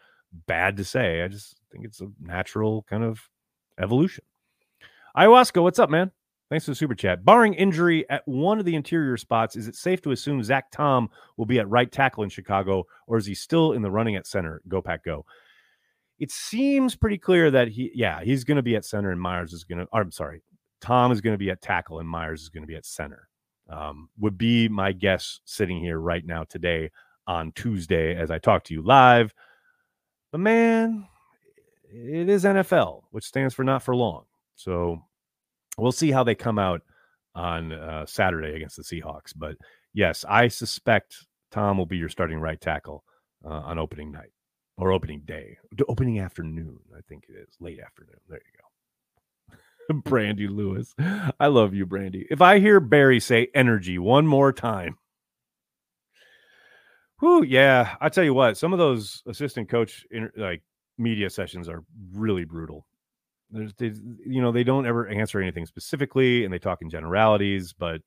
bad 0.46 0.76
to 0.76 0.84
say. 0.84 1.22
I 1.22 1.28
just 1.28 1.56
think 1.72 1.86
it's 1.86 2.02
a 2.02 2.10
natural 2.20 2.84
kind 2.90 3.02
of 3.02 3.30
evolution. 3.80 4.24
Ayahuasca, 5.16 5.62
what's 5.62 5.78
up, 5.78 5.88
man? 5.88 6.10
Thanks 6.50 6.66
for 6.66 6.72
the 6.72 6.76
super 6.76 6.94
chat. 6.94 7.24
Barring 7.24 7.54
injury 7.54 8.08
at 8.10 8.28
one 8.28 8.58
of 8.58 8.66
the 8.66 8.74
interior 8.74 9.16
spots, 9.16 9.56
is 9.56 9.68
it 9.68 9.74
safe 9.74 10.02
to 10.02 10.10
assume 10.10 10.44
Zach 10.44 10.70
Tom 10.70 11.08
will 11.38 11.46
be 11.46 11.58
at 11.58 11.68
right 11.70 11.90
tackle 11.90 12.24
in 12.24 12.28
Chicago, 12.28 12.84
or 13.06 13.16
is 13.16 13.24
he 13.24 13.34
still 13.34 13.72
in 13.72 13.80
the 13.80 13.90
running 13.90 14.16
at 14.16 14.26
center? 14.26 14.60
Go 14.68 14.82
pack 14.82 15.02
go. 15.02 15.24
It 16.18 16.30
seems 16.30 16.94
pretty 16.94 17.18
clear 17.18 17.50
that 17.50 17.68
he, 17.68 17.90
yeah, 17.94 18.20
he's 18.22 18.44
going 18.44 18.56
to 18.56 18.62
be 18.62 18.76
at 18.76 18.84
center, 18.84 19.10
and 19.10 19.20
Myers 19.20 19.54
is 19.54 19.64
going 19.64 19.78
to. 19.78 19.88
I'm 19.92 20.12
sorry, 20.12 20.42
Tom 20.86 21.10
is 21.10 21.20
going 21.20 21.34
to 21.34 21.38
be 21.38 21.50
at 21.50 21.60
tackle, 21.60 21.98
and 21.98 22.08
Myers 22.08 22.42
is 22.42 22.48
going 22.48 22.62
to 22.62 22.68
be 22.68 22.76
at 22.76 22.86
center. 22.86 23.28
Um, 23.68 24.08
would 24.20 24.38
be 24.38 24.68
my 24.68 24.92
guess 24.92 25.40
sitting 25.44 25.80
here 25.80 25.98
right 25.98 26.24
now 26.24 26.44
today 26.44 26.92
on 27.26 27.50
Tuesday 27.56 28.14
as 28.14 28.30
I 28.30 28.38
talk 28.38 28.62
to 28.64 28.74
you 28.74 28.82
live. 28.82 29.34
But 30.30 30.38
man, 30.38 31.08
it 31.90 32.28
is 32.28 32.44
NFL, 32.44 33.02
which 33.10 33.24
stands 33.24 33.52
for 33.52 33.64
not 33.64 33.82
for 33.82 33.96
long. 33.96 34.26
So 34.54 35.02
we'll 35.76 35.90
see 35.90 36.12
how 36.12 36.22
they 36.22 36.36
come 36.36 36.60
out 36.60 36.82
on 37.34 37.72
uh, 37.72 38.06
Saturday 38.06 38.54
against 38.54 38.76
the 38.76 38.84
Seahawks. 38.84 39.32
But 39.34 39.56
yes, 39.92 40.24
I 40.28 40.46
suspect 40.46 41.26
Tom 41.50 41.78
will 41.78 41.86
be 41.86 41.96
your 41.96 42.10
starting 42.10 42.38
right 42.38 42.60
tackle 42.60 43.02
uh, 43.44 43.48
on 43.48 43.80
opening 43.80 44.12
night 44.12 44.30
or 44.78 44.92
opening 44.92 45.22
day, 45.24 45.56
opening 45.88 46.20
afternoon. 46.20 46.78
I 46.96 47.00
think 47.08 47.24
it 47.28 47.32
is 47.32 47.56
late 47.58 47.80
afternoon. 47.80 48.20
There 48.28 48.38
you 48.38 48.60
go. 48.60 48.75
Brandy 50.04 50.48
Lewis. 50.48 50.94
I 51.40 51.46
love 51.46 51.74
you, 51.74 51.86
Brandy. 51.86 52.26
If 52.30 52.40
I 52.40 52.58
hear 52.58 52.80
Barry 52.80 53.20
say 53.20 53.48
energy 53.54 53.98
one 53.98 54.26
more 54.26 54.52
time, 54.52 54.96
whoo, 57.20 57.42
yeah, 57.42 57.96
I 58.00 58.08
tell 58.08 58.24
you 58.24 58.34
what, 58.34 58.56
some 58.56 58.72
of 58.72 58.78
those 58.78 59.22
assistant 59.26 59.68
coach 59.68 60.04
like 60.36 60.62
media 60.98 61.30
sessions 61.30 61.68
are 61.68 61.84
really 62.12 62.44
brutal. 62.44 62.86
There's, 63.50 63.72
they, 63.74 63.92
you 64.26 64.42
know, 64.42 64.50
they 64.50 64.64
don't 64.64 64.86
ever 64.86 65.06
answer 65.06 65.40
anything 65.40 65.66
specifically, 65.66 66.44
and 66.44 66.52
they 66.52 66.58
talk 66.58 66.82
in 66.82 66.90
generalities. 66.90 67.72
But 67.72 68.02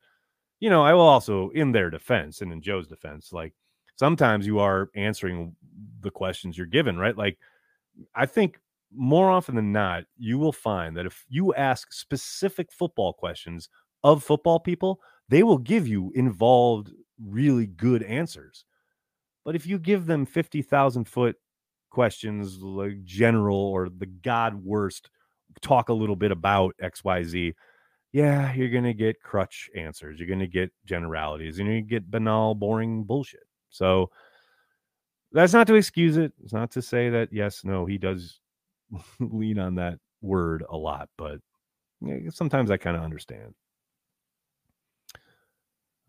you 0.60 0.70
know, 0.70 0.84
I 0.84 0.94
will 0.94 1.08
also, 1.08 1.50
in 1.50 1.72
their 1.72 1.90
defense 1.90 2.42
and 2.42 2.52
in 2.52 2.62
Joe's 2.62 2.88
defense, 2.88 3.32
like 3.32 3.54
sometimes 3.96 4.46
you 4.46 4.60
are 4.60 4.90
answering 4.96 5.56
the 6.02 6.12
questions 6.12 6.58
you're 6.58 6.68
given, 6.68 6.98
right? 6.98 7.18
Like, 7.18 7.38
I 8.16 8.26
think 8.26 8.60
more 8.94 9.30
often 9.30 9.56
than 9.56 9.72
not, 9.72 10.04
you 10.18 10.38
will 10.38 10.52
find 10.52 10.98
that 10.98 11.06
if 11.06 11.26
you 11.30 11.54
ask 11.54 11.94
specific 11.94 12.72
football 12.72 13.14
questions 13.14 13.70
of 14.04 14.24
football 14.24 14.60
people, 14.60 15.00
they 15.28 15.44
will 15.44 15.58
give 15.58 15.88
you 15.88 16.12
involved, 16.16 16.92
really 17.24 17.68
good 17.68 18.04
answers. 18.04 18.66
But 19.46 19.56
if 19.56 19.66
you 19.66 19.80
give 19.80 20.06
them 20.06 20.26
50,000 20.26 21.06
foot 21.06 21.36
questions, 21.90 22.62
like 22.62 23.04
general 23.04 23.58
or 23.58 23.90
the 23.90 24.06
God 24.06 24.56
worst 24.56 25.10
talk 25.62 25.90
a 25.90 25.94
little 25.94 26.16
bit 26.16 26.32
about 26.32 26.76
XYZ, 26.82 27.54
yeah, 28.12 28.54
you're 28.54 28.70
going 28.70 28.84
to 28.86 28.94
get 28.94 29.22
crutch 29.22 29.70
answers. 29.76 30.20
You're 30.20 30.28
going 30.28 30.40
to 30.40 30.48
get 30.48 30.72
generalities 30.86 31.60
and 31.60 31.68
you 31.68 31.82
get 31.82 32.10
banal, 32.10 32.56
boring 32.56 33.04
bullshit. 33.04 33.44
So 33.70 34.10
that's 35.32 35.54
not 35.54 35.68
to 35.68 35.76
excuse 35.76 36.18
it. 36.18 36.34
It's 36.44 36.54
not 36.54 36.72
to 36.72 36.82
say 36.82 37.10
that, 37.12 37.30
yes, 37.32 37.64
no, 37.64 37.86
he 37.86 38.00
does 38.00 38.39
lean 39.20 39.60
on 39.60 39.76
that 39.76 40.00
word 40.22 40.64
a 40.70 40.78
lot, 40.78 41.10
but 41.18 41.40
sometimes 42.30 42.72
I 42.72 42.78
kind 42.78 42.98
of 42.98 43.04
understand. 43.04 43.54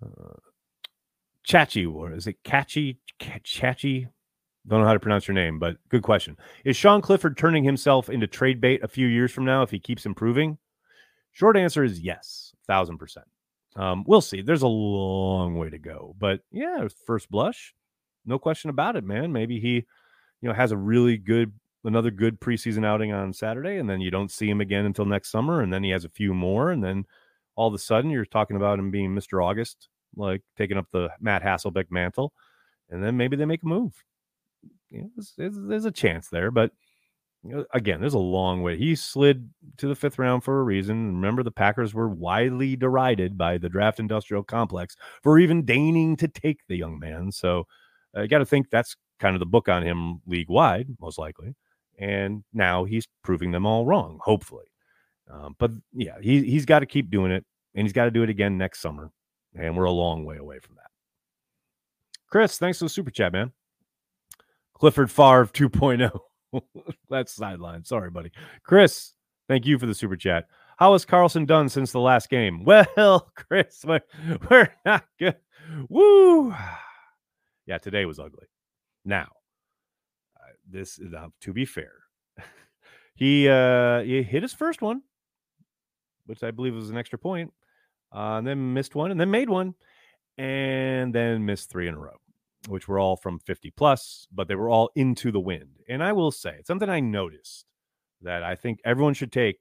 Uh, 0.04 0.34
Chachi, 1.46 1.92
or 1.92 2.12
is 2.12 2.26
it 2.26 2.36
Catchy? 2.44 2.98
Chachi? 3.20 4.08
Don't 4.66 4.80
know 4.80 4.86
how 4.86 4.92
to 4.92 5.00
pronounce 5.00 5.26
your 5.26 5.34
name, 5.34 5.58
but 5.58 5.76
good 5.88 6.02
question. 6.02 6.36
Is 6.64 6.76
Sean 6.76 7.00
Clifford 7.00 7.36
turning 7.36 7.64
himself 7.64 8.10
into 8.10 8.26
trade 8.26 8.60
bait 8.60 8.82
a 8.82 8.88
few 8.88 9.06
years 9.06 9.32
from 9.32 9.44
now 9.44 9.62
if 9.62 9.70
he 9.70 9.78
keeps 9.78 10.06
improving? 10.06 10.58
Short 11.32 11.56
answer 11.56 11.82
is 11.82 12.00
yes, 12.00 12.52
thousand 12.66 12.98
percent. 12.98 13.26
Um, 13.76 14.04
we'll 14.06 14.20
see. 14.20 14.42
There's 14.42 14.62
a 14.62 14.68
long 14.68 15.56
way 15.56 15.70
to 15.70 15.78
go, 15.78 16.14
but 16.18 16.40
yeah, 16.50 16.86
first 17.06 17.30
blush, 17.30 17.74
no 18.26 18.38
question 18.38 18.68
about 18.68 18.96
it, 18.96 19.04
man. 19.04 19.32
Maybe 19.32 19.60
he, 19.60 19.74
you 20.40 20.48
know, 20.48 20.52
has 20.52 20.72
a 20.72 20.76
really 20.76 21.16
good, 21.16 21.52
another 21.84 22.10
good 22.10 22.40
preseason 22.40 22.84
outing 22.84 23.12
on 23.12 23.32
Saturday, 23.32 23.76
and 23.76 23.88
then 23.88 24.00
you 24.00 24.10
don't 24.10 24.30
see 24.30 24.48
him 24.48 24.60
again 24.60 24.84
until 24.84 25.04
next 25.04 25.30
summer, 25.30 25.60
and 25.60 25.72
then 25.72 25.82
he 25.82 25.90
has 25.90 26.04
a 26.04 26.10
few 26.10 26.34
more, 26.34 26.70
and 26.70 26.82
then 26.82 27.04
all 27.56 27.68
of 27.68 27.74
a 27.74 27.78
sudden 27.78 28.10
you're 28.10 28.24
talking 28.24 28.56
about 28.56 28.78
him 28.78 28.90
being 28.90 29.14
Mr. 29.14 29.44
August, 29.44 29.88
like 30.16 30.42
taking 30.56 30.76
up 30.76 30.86
the 30.92 31.10
Matt 31.20 31.42
Hasselbeck 31.42 31.90
mantle, 31.90 32.32
and 32.90 33.02
then 33.02 33.16
maybe 33.16 33.36
they 33.36 33.44
make 33.44 33.62
a 33.62 33.66
move 33.66 34.04
you 34.90 35.02
know, 35.02 35.10
there's, 35.36 35.54
there's, 35.56 35.84
a 35.84 35.90
chance 35.90 36.28
there, 36.28 36.50
but 36.50 36.72
again, 37.72 38.00
there's 38.00 38.14
a 38.14 38.18
long 38.18 38.62
way. 38.62 38.76
He 38.76 38.94
slid 38.94 39.50
to 39.78 39.88
the 39.88 39.94
fifth 39.94 40.18
round 40.18 40.44
for 40.44 40.60
a 40.60 40.64
reason. 40.64 41.14
Remember, 41.14 41.42
the 41.42 41.50
Packers 41.50 41.94
were 41.94 42.08
widely 42.08 42.76
derided 42.76 43.38
by 43.38 43.58
the 43.58 43.68
draft 43.68 43.98
industrial 44.00 44.42
complex 44.42 44.96
for 45.22 45.38
even 45.38 45.64
deigning 45.64 46.16
to 46.16 46.28
take 46.28 46.60
the 46.68 46.76
young 46.76 46.98
man. 46.98 47.32
So 47.32 47.66
uh, 48.16 48.22
you 48.22 48.28
got 48.28 48.38
to 48.38 48.46
think 48.46 48.70
that's 48.70 48.96
kind 49.20 49.34
of 49.34 49.40
the 49.40 49.46
book 49.46 49.68
on 49.68 49.82
him 49.82 50.20
league 50.26 50.48
wide, 50.50 50.88
most 51.00 51.18
likely. 51.18 51.54
And 52.00 52.42
now 52.52 52.84
he's 52.84 53.06
proving 53.22 53.52
them 53.52 53.66
all 53.66 53.84
wrong, 53.84 54.18
hopefully. 54.22 54.64
Um, 55.30 55.54
but 55.58 55.70
yeah, 55.92 56.16
he, 56.20 56.42
he's 56.42 56.64
got 56.64 56.80
to 56.80 56.86
keep 56.86 57.10
doing 57.10 57.30
it, 57.30 57.44
and 57.74 57.86
he's 57.86 57.92
got 57.92 58.06
to 58.06 58.10
do 58.10 58.22
it 58.22 58.30
again 58.30 58.58
next 58.58 58.80
summer. 58.80 59.12
And 59.54 59.76
we're 59.76 59.84
a 59.84 59.90
long 59.90 60.24
way 60.24 60.38
away 60.38 60.58
from 60.58 60.76
that. 60.76 60.90
Chris, 62.28 62.58
thanks 62.58 62.78
for 62.78 62.86
the 62.86 62.88
super 62.88 63.10
chat, 63.10 63.32
man. 63.32 63.52
Clifford 64.74 65.10
Favre 65.10 65.46
2.0. 65.46 66.18
That's 67.10 67.34
sideline. 67.34 67.84
Sorry, 67.84 68.10
buddy. 68.10 68.32
Chris, 68.64 69.12
thank 69.46 69.66
you 69.66 69.78
for 69.78 69.86
the 69.86 69.94
super 69.94 70.16
chat. 70.16 70.46
How 70.78 70.92
has 70.92 71.04
Carlson 71.04 71.44
done 71.44 71.68
since 71.68 71.92
the 71.92 72.00
last 72.00 72.30
game? 72.30 72.64
Well, 72.64 73.30
Chris, 73.34 73.84
we're, 73.84 74.70
not 74.86 75.04
good. 75.18 75.36
Woo. 75.88 76.54
Yeah, 77.66 77.78
today 77.78 78.04
was 78.04 78.18
ugly. 78.18 78.46
Now, 79.04 79.28
this 80.70 80.98
is 80.98 81.12
uh, 81.12 81.28
to 81.42 81.52
be 81.52 81.64
fair. 81.64 81.92
he 83.14 83.48
uh 83.48 84.00
he 84.00 84.22
hit 84.22 84.42
his 84.42 84.52
first 84.52 84.82
one, 84.82 85.02
which 86.26 86.42
I 86.42 86.50
believe 86.50 86.74
was 86.74 86.90
an 86.90 86.98
extra 86.98 87.18
point, 87.18 87.52
uh, 88.14 88.38
and 88.38 88.46
then 88.46 88.74
missed 88.74 88.94
one, 88.94 89.10
and 89.10 89.20
then 89.20 89.30
made 89.30 89.48
one, 89.48 89.74
and 90.38 91.14
then 91.14 91.44
missed 91.44 91.70
three 91.70 91.88
in 91.88 91.94
a 91.94 91.98
row 91.98 92.16
which 92.68 92.88
were 92.88 92.98
all 92.98 93.16
from 93.16 93.38
50 93.38 93.70
plus, 93.70 94.26
but 94.32 94.48
they 94.48 94.54
were 94.54 94.68
all 94.68 94.90
into 94.94 95.30
the 95.32 95.40
wind. 95.40 95.80
And 95.88 96.02
I 96.02 96.12
will 96.12 96.30
say, 96.30 96.56
it's 96.58 96.68
something 96.68 96.88
I 96.88 97.00
noticed 97.00 97.64
that 98.22 98.42
I 98.42 98.54
think 98.54 98.80
everyone 98.84 99.14
should 99.14 99.32
take 99.32 99.56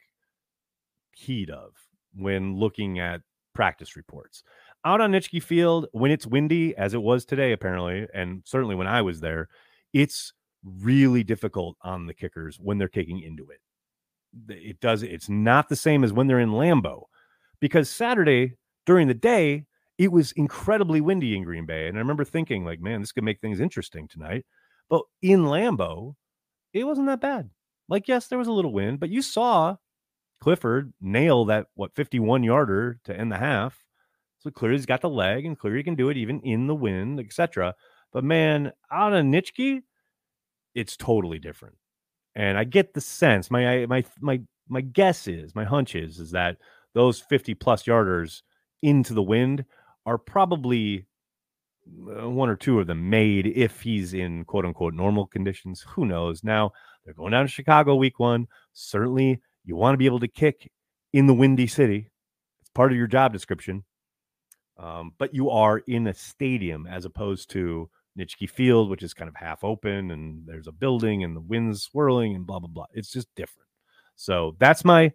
heed 1.14 1.50
of 1.50 1.72
when 2.14 2.56
looking 2.56 3.00
at 3.00 3.22
practice 3.54 3.96
reports. 3.96 4.44
Out 4.86 5.02
on 5.02 5.12
Nitschke 5.12 5.42
Field, 5.42 5.88
when 5.92 6.12
it's 6.12 6.28
windy, 6.28 6.76
as 6.76 6.94
it 6.94 7.02
was 7.02 7.26
today, 7.26 7.52
apparently, 7.52 8.08
and 8.14 8.42
certainly 8.46 8.76
when 8.76 8.88
I 8.88 9.02
was 9.02 9.20
there, 9.20 9.48
it's 9.94 10.34
really 10.64 11.24
difficult 11.24 11.78
on 11.82 12.06
the 12.06 12.14
kickers 12.14 12.58
when 12.60 12.78
they're 12.78 12.88
kicking 12.88 13.22
into 13.22 13.48
it. 13.50 13.60
It 14.50 14.80
does, 14.80 15.04
it's 15.04 15.30
not 15.30 15.70
the 15.70 15.76
same 15.76 16.04
as 16.04 16.14
when 16.14 16.28
they're 16.28 16.40
in 16.40 16.52
Lambeau 16.52 17.04
because 17.60 17.90
Saturday 17.90 18.54
during 18.86 19.08
the 19.08 19.14
day, 19.14 19.66
it 19.98 20.12
was 20.12 20.32
incredibly 20.32 21.02
windy 21.02 21.36
in 21.36 21.44
Green 21.44 21.66
Bay. 21.66 21.88
And 21.88 21.98
I 21.98 22.00
remember 22.00 22.24
thinking, 22.24 22.64
like, 22.64 22.80
man, 22.80 23.02
this 23.02 23.12
could 23.12 23.24
make 23.24 23.42
things 23.42 23.60
interesting 23.60 24.08
tonight. 24.08 24.46
But 24.90 25.04
in 25.22 25.44
Lambeau, 25.44 26.16
it 26.74 26.86
wasn't 26.86 27.08
that 27.08 27.22
bad. 27.22 27.50
Like, 27.88 28.08
yes, 28.08 28.28
there 28.28 28.40
was 28.40 28.48
a 28.48 28.52
little 28.52 28.72
wind, 28.72 29.00
but 29.00 29.10
you 29.10 29.22
saw 29.22 29.76
Clifford 30.40 30.94
nail 31.02 31.46
that, 31.46 31.68
what, 31.76 31.94
51 31.96 32.44
yarder 32.44 33.00
to 33.04 33.16
end 33.16 33.32
the 33.32 33.38
half. 33.38 33.84
So 34.40 34.50
clearly 34.50 34.78
he's 34.78 34.86
got 34.86 35.02
the 35.02 35.10
leg 35.10 35.46
and 35.46 35.60
clearly 35.60 35.80
he 35.80 35.84
can 35.84 35.96
do 35.96 36.10
it 36.10 36.18
even 36.18 36.40
in 36.42 36.68
the 36.68 36.76
wind, 36.76 37.20
etc. 37.20 37.76
But 38.14 38.24
man, 38.24 38.72
out 38.92 39.14
of 39.14 39.26
Nitschke, 39.26 39.82
it's 40.80 40.96
totally 40.98 41.40
different. 41.40 41.76
And 42.36 42.58
I 42.58 42.64
get 42.64 42.94
the 42.94 43.02
sense, 43.02 43.52
my 43.52 43.86
my 43.86 44.04
my 44.22 44.42
my 44.70 44.82
guess 44.82 45.28
is, 45.28 45.56
my 45.56 45.66
hunch 45.66 45.96
is, 45.96 46.20
is 46.20 46.32
that 46.32 46.58
those 46.94 47.20
50 47.20 47.56
plus 47.56 47.84
yarders 47.84 48.42
into 48.82 49.14
the 49.14 49.24
wind 49.24 49.66
are 50.06 50.18
probably 50.18 51.06
uh, 51.88 52.30
one 52.30 52.50
or 52.50 52.56
two 52.56 52.80
of 52.80 52.88
them 52.88 53.10
made 53.10 53.48
if 53.48 53.82
he's 53.82 54.14
in 54.14 54.46
quote 54.46 54.66
unquote 54.66 54.94
normal 54.94 55.26
conditions. 55.28 55.86
Who 55.90 56.06
knows? 56.06 56.44
Now 56.44 56.72
they're 57.04 57.14
going 57.14 57.32
down 57.32 57.46
to 57.46 57.52
Chicago 57.52 57.96
week 57.96 58.20
one. 58.20 58.48
Certainly, 58.74 59.42
you 59.66 59.76
want 59.76 59.94
to 59.94 59.98
be 59.98 60.06
able 60.06 60.20
to 60.22 60.28
kick 60.28 60.72
in 61.12 61.28
the 61.28 61.34
windy 61.34 61.68
city. 61.68 62.12
It's 62.62 62.70
part 62.70 62.92
of 62.92 62.98
your 62.98 63.08
job 63.08 63.34
description. 63.34 63.84
Um, 64.78 65.12
but 65.18 65.34
you 65.34 65.50
are 65.50 65.80
in 65.80 66.08
a 66.08 66.14
stadium 66.14 66.88
as 66.88 67.04
opposed 67.04 67.50
to 67.52 67.90
Nitschke 68.18 68.50
Field, 68.50 68.90
which 68.90 69.04
is 69.04 69.14
kind 69.14 69.30
of 69.30 69.36
half 69.36 69.64
open 69.64 70.12
and 70.12 70.44
there's 70.46 70.68
a 70.68 70.72
building 70.72 71.24
and 71.24 71.36
the 71.36 71.42
wind's 71.42 71.84
swirling 71.84 72.36
and 72.36 72.46
blah, 72.46 72.60
blah, 72.60 72.70
blah. 72.70 72.86
It's 72.94 73.12
just 73.12 73.28
different. 73.36 73.68
So 74.16 74.56
that's 74.60 74.84
my 74.84 75.12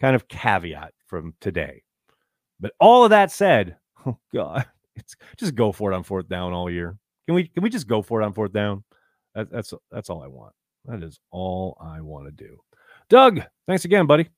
kind 0.00 0.16
of 0.16 0.28
caveat 0.28 0.92
from 1.06 1.34
today. 1.40 1.82
But 2.60 2.72
all 2.80 3.04
of 3.04 3.10
that 3.10 3.30
said, 3.30 3.76
oh 4.06 4.18
God, 4.34 4.66
it's 4.96 5.16
just 5.36 5.54
go 5.54 5.72
for 5.72 5.92
it 5.92 5.94
on 5.94 6.02
fourth 6.02 6.28
down 6.28 6.52
all 6.52 6.70
year. 6.70 6.96
Can 7.26 7.34
we 7.34 7.48
can 7.48 7.62
we 7.62 7.70
just 7.70 7.86
go 7.86 8.02
for 8.02 8.20
it 8.20 8.24
on 8.24 8.32
fourth 8.32 8.52
down? 8.52 8.84
That, 9.34 9.50
that's 9.50 9.72
that's 9.90 10.10
all 10.10 10.22
I 10.22 10.28
want. 10.28 10.54
That 10.86 11.02
is 11.02 11.20
all 11.30 11.76
I 11.80 12.00
want 12.00 12.26
to 12.26 12.32
do. 12.32 12.58
Doug, 13.08 13.42
thanks 13.66 13.84
again, 13.84 14.06
buddy. 14.06 14.28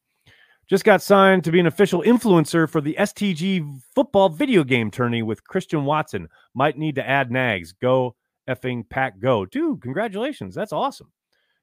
Just 0.71 0.85
got 0.85 1.03
signed 1.03 1.43
to 1.43 1.51
be 1.51 1.59
an 1.59 1.67
official 1.67 2.01
influencer 2.03 2.71
for 2.71 2.81
the 2.81 2.95
STG 2.97 3.81
football 3.93 4.29
video 4.29 4.63
game 4.63 4.89
tourney 4.89 5.21
with 5.21 5.43
Christian 5.43 5.85
Watson. 5.85 6.29
Might 6.55 6.79
need 6.79 6.95
to 6.95 7.07
add 7.07 7.33
nags. 7.33 7.73
Go 7.73 8.15
effing 8.49 8.89
pack 8.89 9.19
go. 9.19 9.45
Dude, 9.45 9.83
congratulations. 9.83 10.55
That's 10.55 10.73
awesome. 10.73 11.11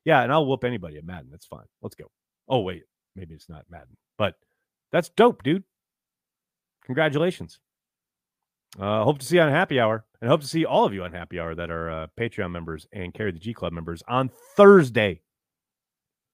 Yeah, 0.03 0.23
and 0.23 0.31
I'll 0.33 0.45
whoop 0.45 0.65
anybody 0.65 0.97
at 0.97 1.05
Madden. 1.05 1.29
That's 1.31 1.45
fine. 1.45 1.63
Let's 1.81 1.95
go. 1.95 2.11
Oh, 2.49 2.59
wait. 2.59 2.83
Maybe 3.15 3.33
it's 3.33 3.47
not 3.47 3.63
Madden, 3.69 3.95
but 4.17 4.35
that's 4.91 5.07
dope, 5.07 5.41
dude. 5.41 5.63
Congratulations. 6.83 7.59
Uh, 8.77 9.05
hope 9.05 9.19
to 9.19 9.25
see 9.25 9.37
you 9.37 9.41
on 9.41 9.49
Happy 9.49 9.79
Hour 9.79 10.03
and 10.21 10.29
hope 10.29 10.41
to 10.41 10.47
see 10.47 10.65
all 10.65 10.83
of 10.83 10.93
you 10.93 11.05
on 11.05 11.13
Happy 11.13 11.39
Hour 11.39 11.55
that 11.55 11.71
are 11.71 11.89
uh, 11.89 12.07
Patreon 12.19 12.51
members 12.51 12.85
and 12.91 13.13
Carry 13.13 13.31
the 13.31 13.39
G 13.39 13.53
Club 13.53 13.71
members 13.71 14.03
on 14.05 14.29
Thursday. 14.57 15.21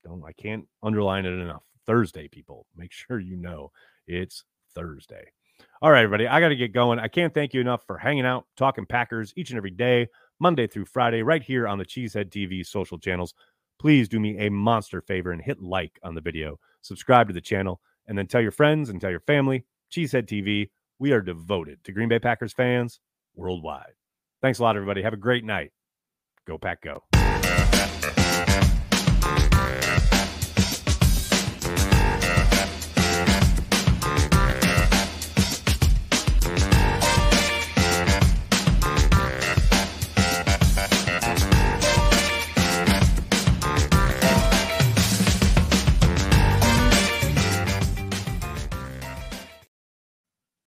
Don't 0.03 0.23
I 0.25 0.33
can't 0.33 0.67
underline 0.81 1.25
it 1.25 1.39
enough. 1.39 1.61
Thursday, 1.85 2.27
people. 2.27 2.65
Make 2.75 2.91
sure 2.91 3.19
you 3.19 3.35
know 3.35 3.71
it's 4.07 4.43
Thursday. 4.73 5.25
All 5.81 5.91
right, 5.91 6.03
everybody. 6.03 6.27
I 6.27 6.39
got 6.39 6.49
to 6.49 6.55
get 6.55 6.73
going. 6.73 6.99
I 6.99 7.07
can't 7.07 7.33
thank 7.33 7.53
you 7.53 7.61
enough 7.61 7.83
for 7.85 7.97
hanging 7.97 8.25
out, 8.25 8.45
talking 8.55 8.85
Packers 8.85 9.33
each 9.35 9.49
and 9.49 9.57
every 9.57 9.71
day, 9.71 10.07
Monday 10.39 10.67
through 10.67 10.85
Friday, 10.85 11.23
right 11.23 11.43
here 11.43 11.67
on 11.67 11.77
the 11.77 11.85
Cheesehead 11.85 12.29
TV 12.29 12.65
social 12.65 12.97
channels. 12.97 13.33
Please 13.79 14.07
do 14.07 14.19
me 14.19 14.37
a 14.39 14.49
monster 14.49 15.01
favor 15.01 15.31
and 15.31 15.41
hit 15.41 15.61
like 15.61 15.99
on 16.03 16.15
the 16.15 16.21
video, 16.21 16.59
subscribe 16.81 17.27
to 17.27 17.33
the 17.33 17.41
channel, 17.41 17.81
and 18.07 18.17
then 18.17 18.27
tell 18.27 18.41
your 18.41 18.51
friends 18.51 18.89
and 18.89 19.01
tell 19.01 19.11
your 19.11 19.19
family. 19.21 19.65
Cheesehead 19.91 20.25
TV, 20.25 20.69
we 20.99 21.11
are 21.11 21.21
devoted 21.21 21.83
to 21.83 21.91
Green 21.91 22.09
Bay 22.09 22.19
Packers 22.19 22.53
fans 22.53 22.99
worldwide. 23.35 23.93
Thanks 24.41 24.59
a 24.59 24.63
lot, 24.63 24.75
everybody. 24.75 25.01
Have 25.01 25.13
a 25.13 25.17
great 25.17 25.43
night. 25.43 25.71
Go, 26.45 26.57
Pack, 26.57 26.81
go. 26.81 27.03